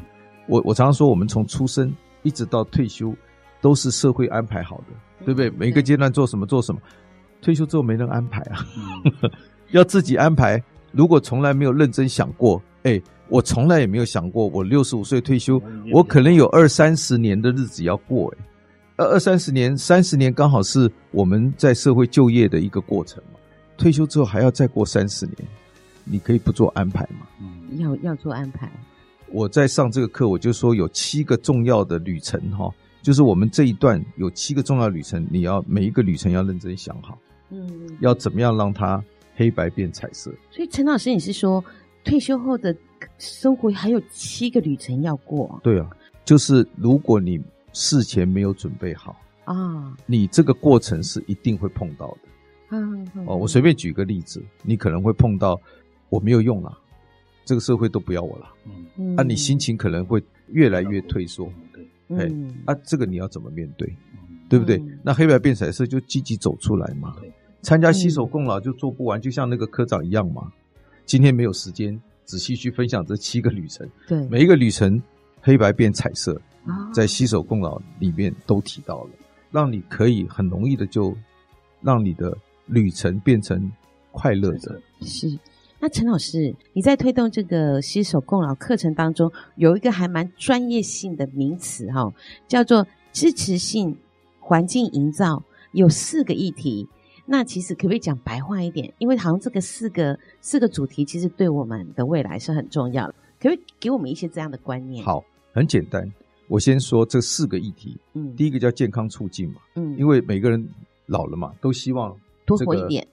[0.49, 3.15] 我我常常说，我们从出生一直到退休，
[3.61, 5.49] 都是社会安排好的，对不对？
[5.51, 6.81] 每一个阶段做什么做什么，
[7.41, 8.67] 退休之后没人安排啊，
[9.71, 10.63] 要自己安排。
[10.93, 15.63] 如果从来没有认真想过，哎，我从来也没有想过，我六十五岁退休，
[15.93, 18.45] 我可能有二三十年的日子要过，哎，
[18.97, 23.39] 二二三十年、三十年，刚好是我们在社会就业的一个过程嘛。
[23.79, 25.37] 退休之后还要再过三十年，
[26.05, 27.27] 你可以不做安排吗？
[27.41, 28.71] 嗯，要要做安排。
[29.29, 32.69] 我在上这个课，我就说有七个重要的旅程哈，
[33.01, 37.17] 就是我们这一段有七个重要旅程，你要每一个旅程要认真想好，
[37.51, 39.03] 嗯，要怎么样让它
[39.37, 40.33] 黑白变彩色。
[40.51, 41.65] 所以陈老师，你是说
[42.05, 42.75] 退休后的
[43.19, 45.61] 生活还有七个旅程要过？
[45.63, 45.91] 对啊，
[46.25, 47.41] 就是如果你
[47.73, 52.29] 事前没有准备好啊，你这个过程是一定会碰到的。
[52.71, 55.61] 嗯，哦，我随便举个例子，你可能会碰到
[56.09, 56.79] 我没有用了，
[57.45, 58.47] 这个社会都不要我了，
[58.97, 62.31] 嗯，啊，你心情可能会越来越退缩，对，哎，
[62.67, 63.93] 啊，这个你要怎么面对，
[64.49, 64.81] 对不对？
[65.03, 67.17] 那黑白变彩色就积极走出来嘛，
[67.63, 70.51] 参加携手共老就做不完，就像那个科长一样嘛。
[71.05, 75.03] 今天没有时间仔细去分享这七个旅程，对，每一个旅程
[75.41, 76.41] 黑白变彩色，
[76.93, 79.11] 在携手共老里面都提到了，
[79.51, 81.17] 让你可以很容易的就
[81.83, 82.37] 让你的。
[82.73, 83.69] 旅程变成
[84.13, 85.27] 快乐的，是。
[85.81, 92.15] 那陈老师，你在推动这个携手共老课程当中，有一个还蛮专业性的名词哈，
[92.47, 93.97] 叫做支持性
[94.39, 95.43] 环境营造，
[95.73, 96.89] 有四个议题。
[97.31, 98.93] 那其实可不可以讲白话一点？
[98.99, 103.15] 因为好像这个四个四个主题，其实对我们的未来是很重要的。
[103.41, 105.05] 可不可以给我们一些这样的观念？
[105.05, 106.13] 好，很简单，
[106.49, 107.97] 我先说这四个议题。
[108.15, 110.69] 嗯，第一个叫健康促进嘛，嗯，因为每个人
[111.07, 112.15] 老了嘛，都希望。
[112.47, 113.07] 多活一点，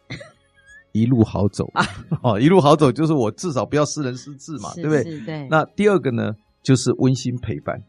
[0.94, 1.86] 一路好走啊！
[2.24, 5.04] 哦，一路好走就是我至少不要失人失智嘛，对不对？
[5.20, 5.48] 对。
[5.48, 7.80] 那第二个呢，就是温馨陪伴。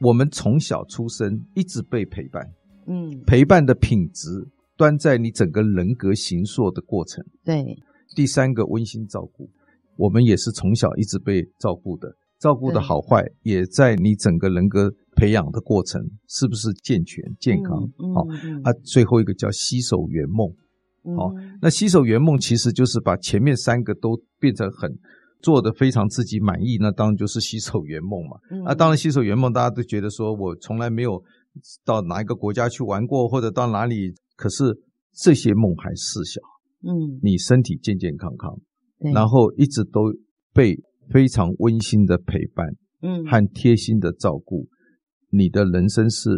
[0.00, 2.46] 我们从小出生一直被陪伴，
[2.86, 4.46] 嗯，陪伴的品质
[4.80, 7.22] 端在你整个人格形塑的过程。
[7.44, 7.62] 对。
[8.16, 9.50] 第三个温馨照顾，
[9.96, 14.90] 我们也是从小一直被照顾的，照顾的好坏也在你整个人格。
[15.16, 17.80] 培养的过程是不是健全健康？
[18.14, 20.48] 好、嗯嗯、啊，最后一个叫携手圆梦。
[21.14, 24.90] 好、嗯，那携手圆梦其实就是把前面三个都变成很
[25.42, 28.38] 做的非常自己满意，那当然就是携手圆梦嘛。
[28.50, 31.22] 嗯、啊，当然携手圆梦大家都觉得说我从来没有
[31.84, 34.64] 到哪一个国家去玩过，或者到哪里，可是
[35.12, 36.40] 这些梦还是小。
[36.82, 38.58] 嗯，你身体健健康康，
[39.12, 40.10] 然后一直都
[40.54, 40.74] 被
[41.10, 44.66] 非常温馨的陪伴，嗯，和贴心的照顾。
[45.28, 46.30] 你的人生是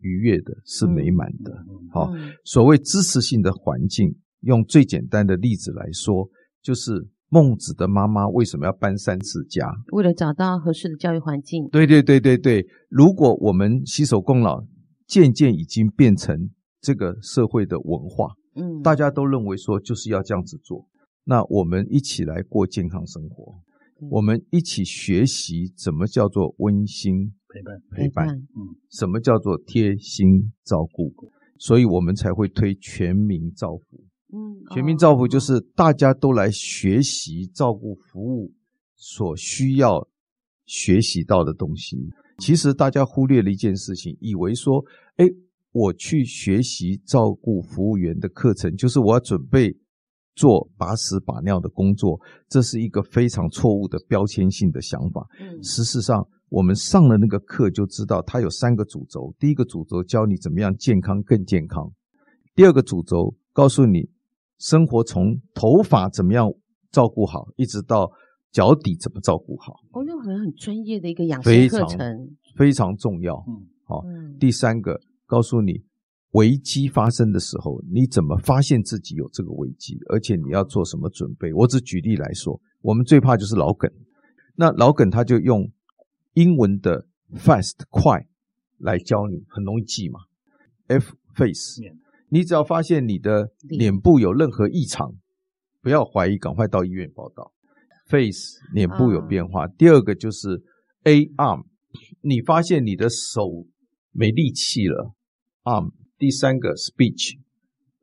[0.00, 1.64] 愉悦的，是美满的。
[1.92, 2.10] 好，
[2.44, 6.28] 所谓支持性的环境，用最简单的例子来说，
[6.60, 9.70] 就是孟子的妈妈为什么要搬三次家？
[9.92, 11.68] 为了找到合适的教育环境。
[11.70, 12.66] 对对对对对。
[12.88, 14.64] 如果我们携手共老，
[15.06, 16.50] 渐渐已经变成
[16.80, 20.86] 这个社会的文化，嗯，大家都认为说就是要这样子做，
[21.24, 23.60] 那我们一起来过健康生活，
[24.10, 27.32] 我们一起学习怎么叫做温馨。
[27.48, 31.14] 陪伴，陪伴，嗯，什么叫做贴心照顾？
[31.58, 34.04] 所以我们才会推全民照服。
[34.30, 38.52] 嗯，全民照顾就是大家都来学习照顾服务
[38.94, 40.06] 所需要
[40.66, 41.96] 学习到的东西。
[42.38, 44.84] 其实大家忽略了一件事情，以为说，
[45.16, 45.26] 诶，
[45.76, 49.76] 我去学习照顾服务员的课程，就是我要准备
[50.34, 52.18] 做把屎把尿的工作，
[52.48, 55.26] 这是一个非常错误的标签性的想法。
[55.38, 59.34] 嗯，事实上，我们上了那个课就知道，它有三个主轴。
[59.38, 61.92] 第一个主轴教你怎么样健康更健康；
[62.54, 64.08] 第二个主轴告诉你
[64.58, 66.50] 生活从头发怎么样
[66.90, 68.10] 照顾好，一直到
[68.50, 69.74] 脚底怎么照顾好。
[69.92, 73.44] 哦，那好像很专业的一个养生课程，非常，非常重要。
[73.46, 74.02] 嗯，好。
[74.40, 75.84] 第三个告诉你。
[76.32, 79.98] 危机发生的时候，你怎么发现自己有这个危机？
[80.10, 81.50] 而且你要做什么准备？
[81.54, 83.90] 我只举例来说，我们最怕就是老梗。
[84.54, 85.72] 那老梗他就用
[86.34, 87.06] 英文的
[87.36, 88.26] fast 快
[88.76, 90.20] 来教你，很容易记嘛。
[90.88, 91.80] F face，
[92.28, 95.14] 你只要发现你的脸部有任何异常，
[95.80, 97.54] 不要怀疑，赶快到医院报道。
[98.08, 99.66] Face 脸部有变化。
[99.66, 100.62] 第二个就是
[101.04, 101.64] A arm，
[102.20, 103.66] 你发现你的手
[104.12, 105.14] 没力气了
[105.66, 105.90] ，arm。
[106.18, 107.36] 第三个 speech，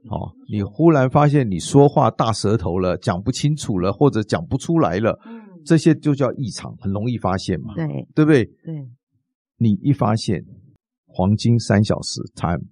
[0.07, 5.19] 好、哦，你忽然发现你说话大舌头了，讲不清楚了，或者讲不出来了，
[5.65, 8.45] 这些就叫异常，很容易发现嘛，对，对不对？
[8.45, 8.87] 对，
[9.57, 10.45] 你一发现
[11.07, 12.63] 黄金三小时 time，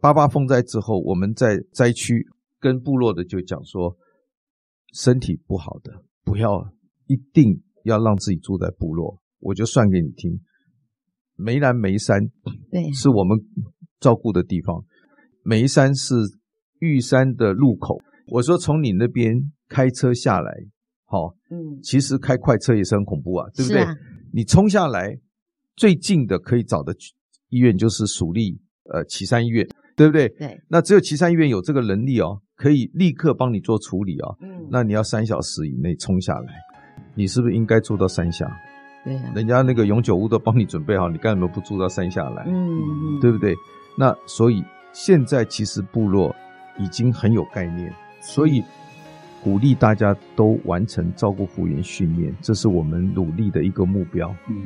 [0.00, 2.26] 八八风灾之后，我们在灾区
[2.58, 3.94] 跟部落的就讲说，
[4.94, 6.72] 身体不好的不要
[7.08, 10.40] 一定要让自己住在部落，我就算给你听，
[11.36, 12.30] 梅兰梅山，
[12.70, 13.38] 对，是我们。
[14.00, 14.84] 照顾的地方，
[15.42, 16.14] 眉山是
[16.80, 18.00] 玉山的入口。
[18.28, 19.34] 我说从你那边
[19.68, 20.52] 开车下来，
[21.06, 23.82] 好，嗯，其实开快车也是很恐怖啊，对不对？
[23.82, 23.94] 啊、
[24.32, 25.18] 你冲下来，
[25.76, 26.94] 最近的可以找的
[27.48, 28.60] 医院就是蜀立
[28.92, 30.28] 呃岐山医院，对不对？
[30.30, 30.60] 对。
[30.68, 34.36] 那只有岐山医院有这个能力哦，可以立刻帮你做处理哦。
[34.42, 34.68] 嗯。
[34.70, 36.52] 那你要三小时以内冲下来，
[37.14, 38.46] 你是不是应该住到山下？
[39.04, 39.32] 对啊。
[39.34, 42.44] 人家那个永久屋都帮你准备好，你干什么不住到山下来？
[42.46, 43.54] 嗯嗯，对不对？
[43.98, 46.32] 那所以现在其实部落
[46.78, 48.62] 已经很有概念，所以
[49.42, 54.32] 鼓励大家都完成照顾服务员训练，这是我们努力的一个目标。
[54.48, 54.62] 嗯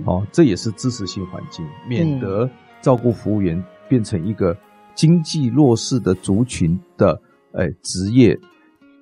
[0.00, 2.48] 嗯，好，这也是支持性环境，免得
[2.80, 4.56] 照顾服务员变成一个
[4.94, 7.20] 经济弱势的族群的
[7.54, 8.38] 哎职业。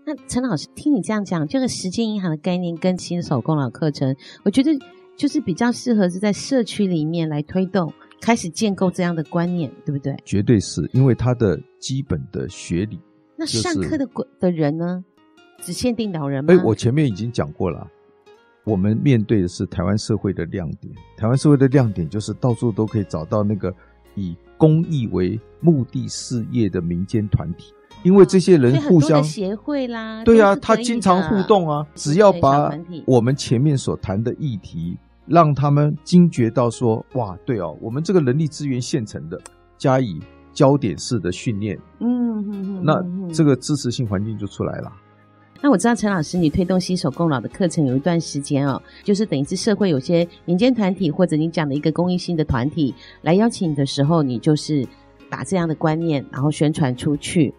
[0.07, 4.71] 那陈老师听你这样讲，这个时间银行的概念跟新手共老课程，我觉得
[5.17, 7.93] 就是比较适合是在社区里面来推动。
[8.21, 10.17] 开始建构这样的观念，对不对？
[10.25, 12.99] 绝对是因为他的基本的学理。
[13.37, 14.09] 那上课的
[14.41, 15.05] 的人呢？
[15.63, 16.53] 只限定老人吗？
[16.53, 17.87] 哎，我前面已经讲过了，
[18.65, 20.93] 我们面对的是台湾社会的亮点。
[21.17, 23.75] 台湾社会的亮点就是到处都可以找到那个
[24.15, 32.71] 以公益为目的事业的民间团体，因为这些人互相协会啦，对啊，他经常互动啊，只要把
[33.07, 34.97] 我们前面所谈的议题。
[35.27, 39.41] 让他们惊觉到说：“哇，对哦，我们这个人力资源现成的，
[39.77, 40.21] 加以
[40.53, 44.93] 焦点式的训练，嗯哼哼，那这个支持性环境就出来了。
[45.63, 54.87] 那我知道陈老师，你推动携手共老的课程有一段时间哦，就是等于是社会有些民间团体或者你讲的一个公益性的团体来邀请你的时候，你就是
[55.29, 57.53] 打这样的观念，然后宣传出去。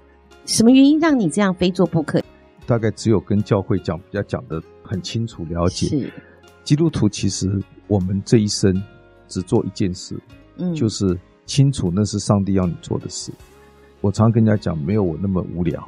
[0.45, 2.21] 什么原因让你这样非做不可？
[2.65, 5.87] 大概只有跟教会讲，比较讲得很清楚了解。
[5.87, 6.13] 是。
[6.67, 7.49] 基督徒其实
[7.87, 8.83] 我们这一生
[9.29, 10.19] 只做一件事，
[10.57, 13.31] 嗯，就是清楚那是上帝要你做的事。
[14.01, 15.81] 我常跟人家讲，没有我那么无聊，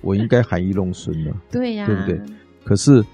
[0.00, 2.18] 我应该含饴弄孙了， 对呀，对不对？
[2.64, 3.04] 可是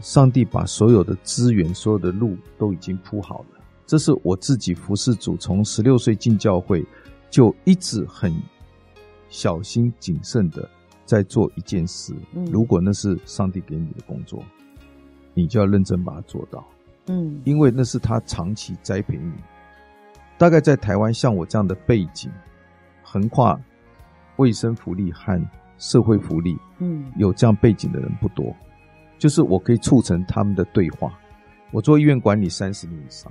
[0.00, 3.60] 上帝把所有的资源、所有的路都已经铺好了。
[3.86, 6.84] 这是我自己服侍主，从十六岁进教会
[7.30, 8.34] 就一直很
[9.28, 10.68] 小心谨慎的
[11.06, 12.12] 在做一件事。
[12.50, 14.42] 如果那是上帝给你的工作。
[15.34, 16.64] 你就要认真把它做到，
[17.06, 19.32] 嗯，因为那是他长期栽培你。
[20.36, 22.30] 大概在台湾，像我这样的背景，
[23.02, 23.58] 横跨
[24.36, 25.38] 卫生福利和
[25.76, 28.54] 社会福利，嗯，有这样背景的人不多。
[29.18, 31.12] 就是我可以促成他们的对话。
[31.72, 33.30] 我做医院管理三十年以上，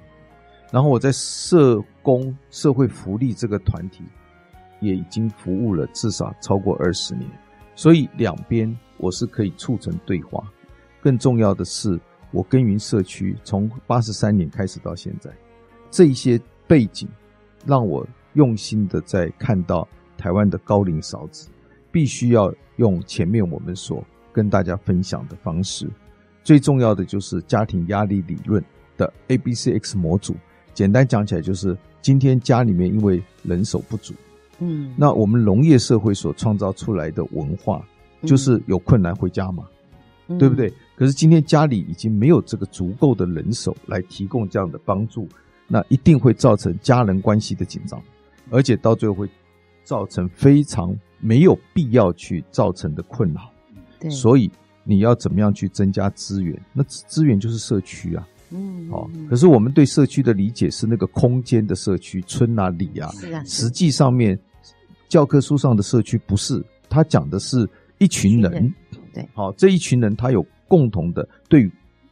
[0.72, 4.04] 然后我在社工社会福利这个团体
[4.80, 7.28] 也已经服务了至少超过二十年，
[7.76, 10.44] 所以两边我是可以促成对话。
[11.02, 12.00] 更重要的是，
[12.32, 15.32] 我耕耘社区从八十三年开始到现在，
[15.90, 17.08] 这一些背景
[17.66, 19.88] 让我用心的在看到
[20.18, 21.48] 台湾的高龄少子，
[21.92, 25.88] 必须要用前面我们所跟大家分享的方式。
[26.44, 28.64] 最重要的就是家庭压力理论
[28.98, 30.36] 的 ABCX 模组。
[30.74, 34.14] 简单讲起来，就是今天家里面因为人手不足，
[34.60, 37.86] 嗯，那我们农业社会所创造出来的文化，
[38.24, 39.66] 就是有困难回家嘛。
[40.38, 40.72] 对不对？
[41.00, 45.30] 可是今天家里已经没有这个足够的人手来提供这样的帮助，
[45.66, 48.04] 那一定会造成家人关系的紧张，
[48.50, 49.30] 而且到最后会
[49.86, 53.50] 造成非常没有必要去造成的困扰。
[53.98, 54.52] 对，所以
[54.84, 56.62] 你要怎么样去增加资源？
[56.74, 58.28] 那资源就是社区啊。
[58.50, 64.38] 嗯，哦，可是我们对社区的理解是那个空间的社区，村啊里啊，是啊，实际上面
[65.08, 67.66] 教科书上的社区不是，他讲的是
[68.00, 68.74] 一群人，群人
[69.14, 71.70] 对，好，这一群人他有共同的对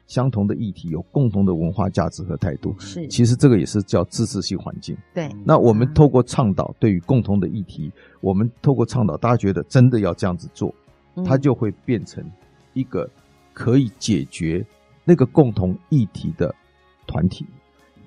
[0.08, 5.30] 相同的议题有共同的文化价值和态度，是，其实这个也是叫自治性环境，对。
[5.46, 7.90] 那我们透过倡导对于共同的议题，
[8.20, 10.76] 我们透过倡导，大家觉得真的要这样子做，
[11.26, 12.22] 它就会变成
[12.74, 13.10] 一个
[13.54, 14.66] 可以解决。
[15.10, 16.54] 那个共同议题的
[17.06, 17.46] 团体，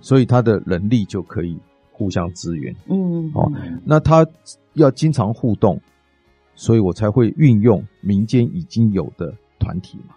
[0.02, 1.58] 所以他的能力就可以
[1.90, 2.76] 互相支援。
[2.90, 3.50] 嗯，哦，
[3.86, 4.26] 那他
[4.74, 5.80] 要经常互动，
[6.54, 10.14] 所以我才会运用民间已经有的团体嘛。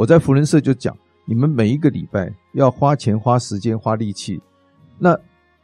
[0.00, 0.96] 我在扶轮社就讲，
[1.26, 4.40] 你们每一个礼拜要花钱、花时间、花力气。
[4.98, 5.14] 那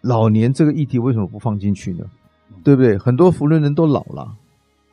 [0.03, 2.05] 老年这个议题为什么不放进去呢？
[2.63, 2.99] 对不对？
[2.99, 4.37] 很多扶轮人都老了，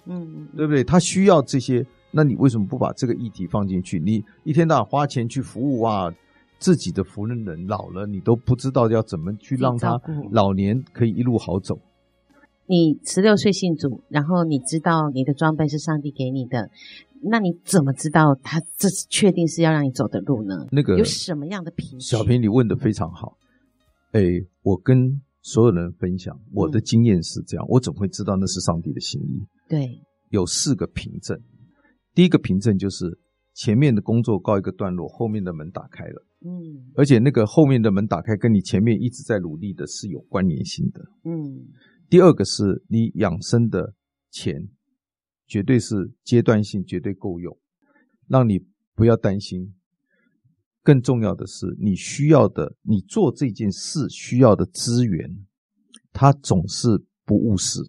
[0.06, 0.82] 嗯，对不对？
[0.82, 1.86] 他需要这些。
[2.10, 4.00] 那你为什么不把这个议题放进去？
[4.00, 6.10] 你一天到晚花钱去服务啊，
[6.58, 10.00] 自己的扶轮人老了，你都不知道要怎么去让他
[10.32, 11.78] 老年可以一路好走。
[12.68, 16.70] 你十六岁信主，然后你知道你的装备是上帝给你的，
[17.22, 20.68] 那你怎么知道他这是确定是要让你走的路呢？
[20.72, 22.06] 那个有什么样的凭据？
[22.06, 23.38] 小平，你问的非常好。
[24.12, 24.22] 哎，
[24.62, 29.42] 我跟所有人分享我的经验是这样，嗯，我怎么会知道那是上帝的心意？
[29.68, 30.00] 对，
[30.30, 31.38] 有四个凭证。
[32.14, 33.18] 第一个凭证就是
[33.56, 36.26] 前面的工作告一个段落，后面的门打开了。
[36.46, 41.02] 嗯，而且那个后面的门打开跟你前面一直在努力的是有关联性的。
[41.24, 41.66] 嗯，
[42.14, 43.96] 第二个是你养生的
[44.30, 44.70] 钱
[45.48, 47.58] 绝对是阶段性，绝对够用，
[48.28, 49.74] 让你不要担心。
[50.84, 55.44] 更重要的是，你需要的，你做这件事需要的资源，
[56.12, 57.82] 它总是不误事。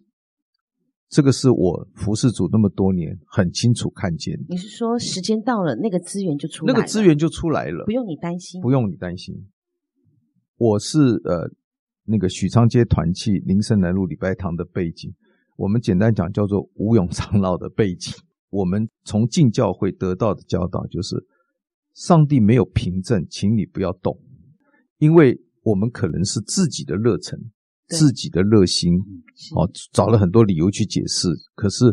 [1.10, 4.42] 这个是我服侍主那么多年很清楚看见。
[4.48, 6.74] 你是说时间到了，那个资源就出来了？
[6.74, 9.50] 那个资源就出来了，不用你担心，不用你担心。
[10.56, 11.50] 我是呃
[12.04, 15.12] 那个许昌街团契林森南路礼拜堂的背景，
[15.56, 18.14] 我们简单讲叫做吴永长老的背景。
[18.50, 21.16] 我们从进教会得到的教导就是，
[21.94, 24.18] 上帝没有凭证，请你不要动，
[24.98, 27.38] 因为我们可能是自己的热忱。
[27.86, 28.96] 自己的热心，
[29.54, 31.84] 哦，找了很多理由去解释，可是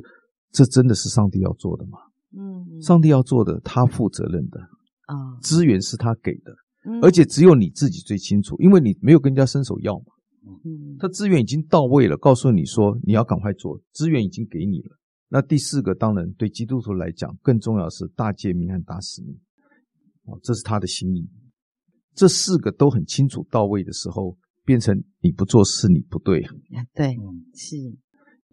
[0.49, 1.99] 这真的是上帝要做的吗？
[2.34, 4.62] 嗯，上帝要做的，他负责任的
[5.07, 6.55] 啊，资源是他给的，
[7.01, 10.05] 而且只有你自己最清楚，因为你没有跟人家伸手要嘛。
[10.65, 14.97] 嗯，他资源已经到位了，告诉你说你要赶快做，资源已经给你了。
[15.29, 19.36] 那第四个，当然对基督徒来讲，更重要的是大诫命和大使命，
[20.25, 21.29] 哦，这是他的心意。
[22.15, 24.38] 这四个都很清楚到位的时候。
[24.63, 26.39] 变成你不做事，你不对。
[26.93, 27.17] 对，
[27.55, 27.75] 是。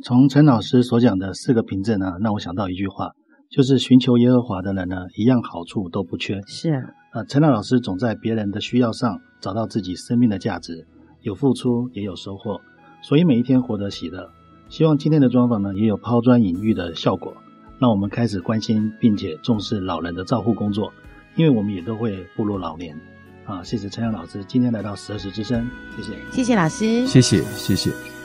[0.03, 3.11] 从陈老师所讲的四个凭证呢，让我想到一句话，
[3.51, 6.41] 就是寻求耶和华的人呢，一样好处都不缺。
[6.47, 6.81] 是啊，
[7.19, 10.87] 呃，陈老师总在别人的需要上找到自己生命的价值，
[11.23, 12.61] 有付出也有收获，
[13.03, 14.31] 所以每一天活得喜乐。
[14.69, 17.37] 希望今天的专访呢，也有抛砖引玉的效果，
[17.81, 20.93] 让我们开始关心并且重视老人的照护工作，
[21.35, 22.97] 因为我们也都会步入老年。
[23.47, 28.18] 啊，谢谢陈亮老师今天来到十二时之声，谢谢，谢谢老师，谢谢，谢谢。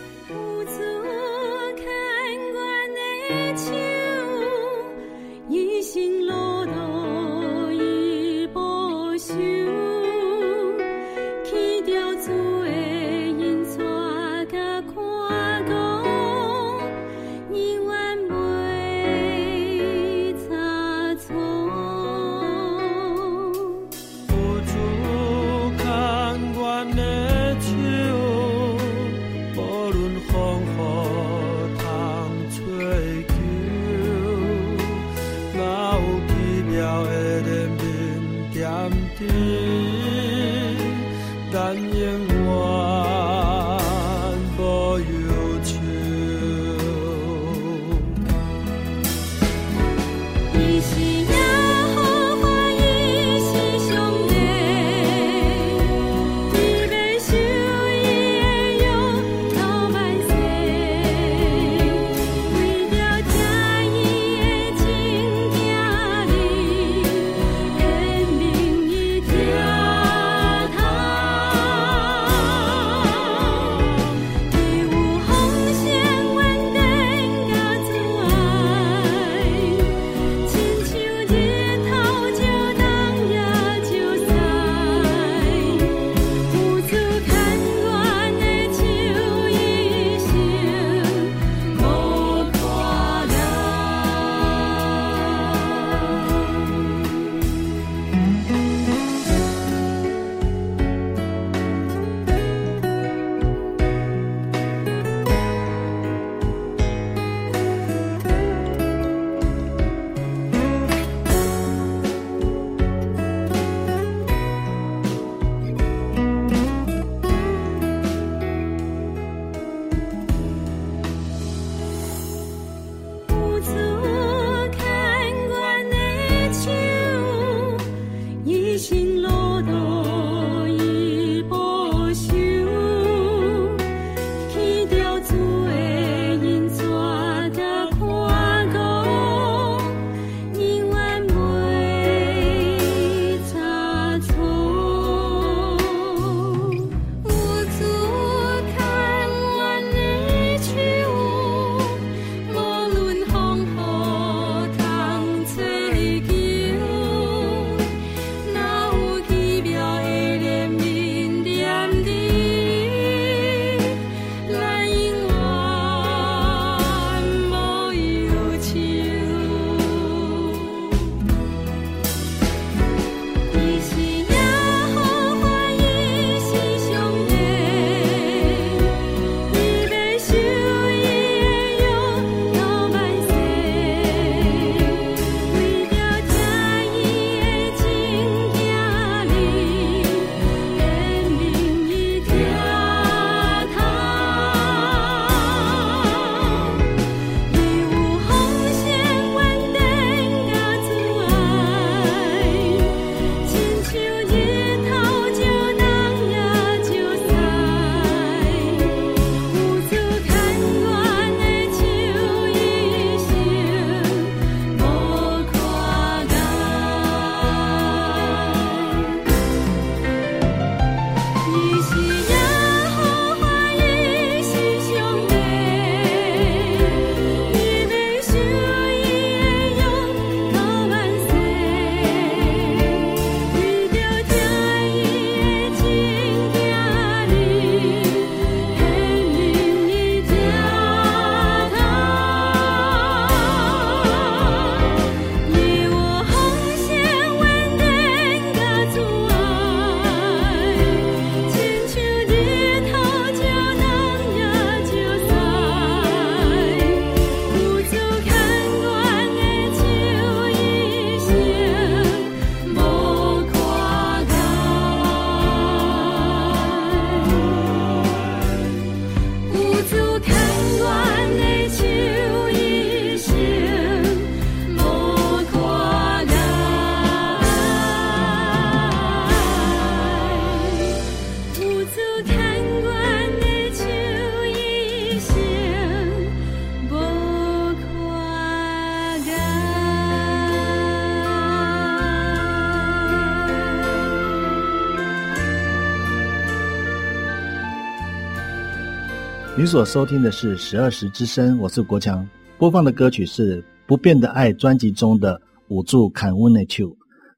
[299.64, 305.36] 你所收听的是十二时之声，我是国强，播放的歌曲是《不变的爱》专辑中的
[305.70, 306.88] 《五柱坎温内丘》。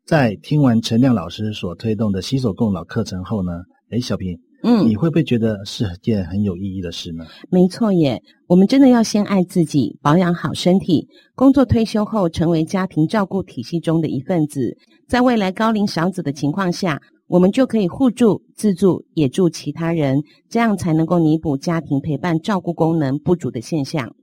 [0.07, 3.51] 在听完陈亮老师所推动的携手共老课程后呢，
[3.91, 4.35] 哎，小平。
[4.63, 7.27] 嗯，你会不会觉得是件很有意义的事呢？
[7.51, 14.75] 没错耶，我们真的要先爱自己，保养好身体，工作退休后成为家庭照顾体系中的一份子，
[15.07, 24.15] 在未来高龄少子的情况下，我们就可以互助、自助，也助其他人，这样才能够弥补家庭陪伴照顾功能不足的现象。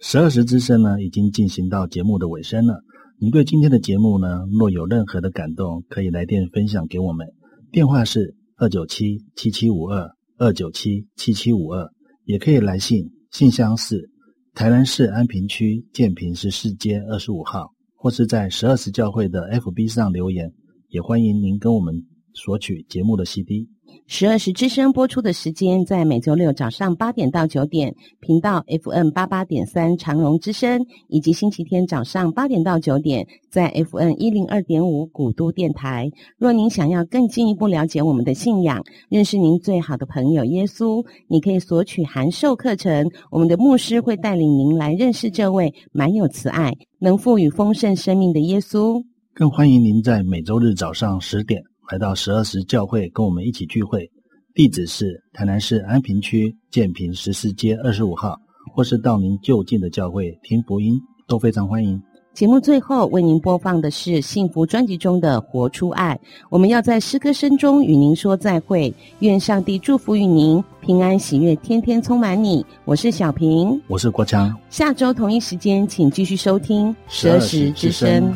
[0.00, 2.82] 十二时之声呢，已经进行到节目的尾声了。
[3.18, 7.26] 您对今天的节目呢，若有任何的感动，可以来电分享给我们，
[7.70, 8.34] 电话是。
[8.58, 11.86] 二九七七七五二二九七七七五二，
[12.24, 14.08] 也可以来信，信箱是
[14.54, 20.50] 台南市安平区建平十四街二十五号，或是在十二时教会的 FB 上留言，
[20.88, 21.94] 也欢迎您跟我们
[22.36, 23.66] 索取节目的 CD。
[24.08, 36.10] 十二时之声播出的时间在每周六早上八点到九点，频道 FM 八八点三长荣之声，以及星期天早上八点到九点，在 FM 一零二点五古都电台。
[36.36, 49.02] 若您想要更进一步了解我们的信仰，认识您最好的朋友耶稣，你可以索取函授课程，我们的牧师会带领您来认识这位满有慈爱、能赋予丰盛生命的耶稣。
[49.32, 51.62] 更欢迎您在每周日早上十点。
[51.90, 54.10] 来到十二时教会，跟我们一起聚会。
[54.54, 58.36] 地址是台南市安平区建平十四街二十五号，
[58.74, 62.02] 或是到您就近的教会听福音，都非常欢迎。
[62.34, 66.18] 节目最后为您播放的是幸福专辑中的《活出爱》，
[66.50, 68.92] 我们要在诗歌声中与您说再会。
[69.20, 72.66] 愿上帝祝福于您，平安喜悦，天天充满你。
[72.84, 74.54] 我是小平，我是国强。
[74.70, 78.34] 下周同一时间，请继续收听十二时之声。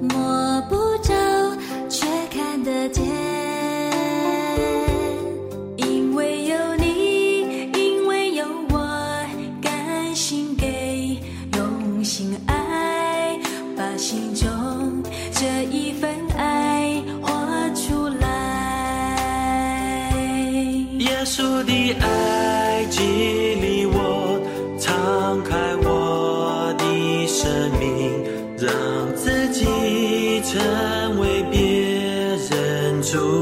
[0.00, 1.12] 摸不着
[1.88, 3.04] 却看得见
[5.76, 7.40] 因为有你
[7.74, 9.26] 因为有我
[9.60, 11.18] 甘心给
[11.56, 13.38] 用心爱
[13.76, 15.02] 把心中
[15.32, 18.22] 这一份爱画出来。
[20.98, 23.00] 耶稣的爱激
[23.54, 24.40] 励我
[24.78, 28.24] 敞开我的生命
[28.58, 28.72] 让
[30.52, 33.41] 成为别人主。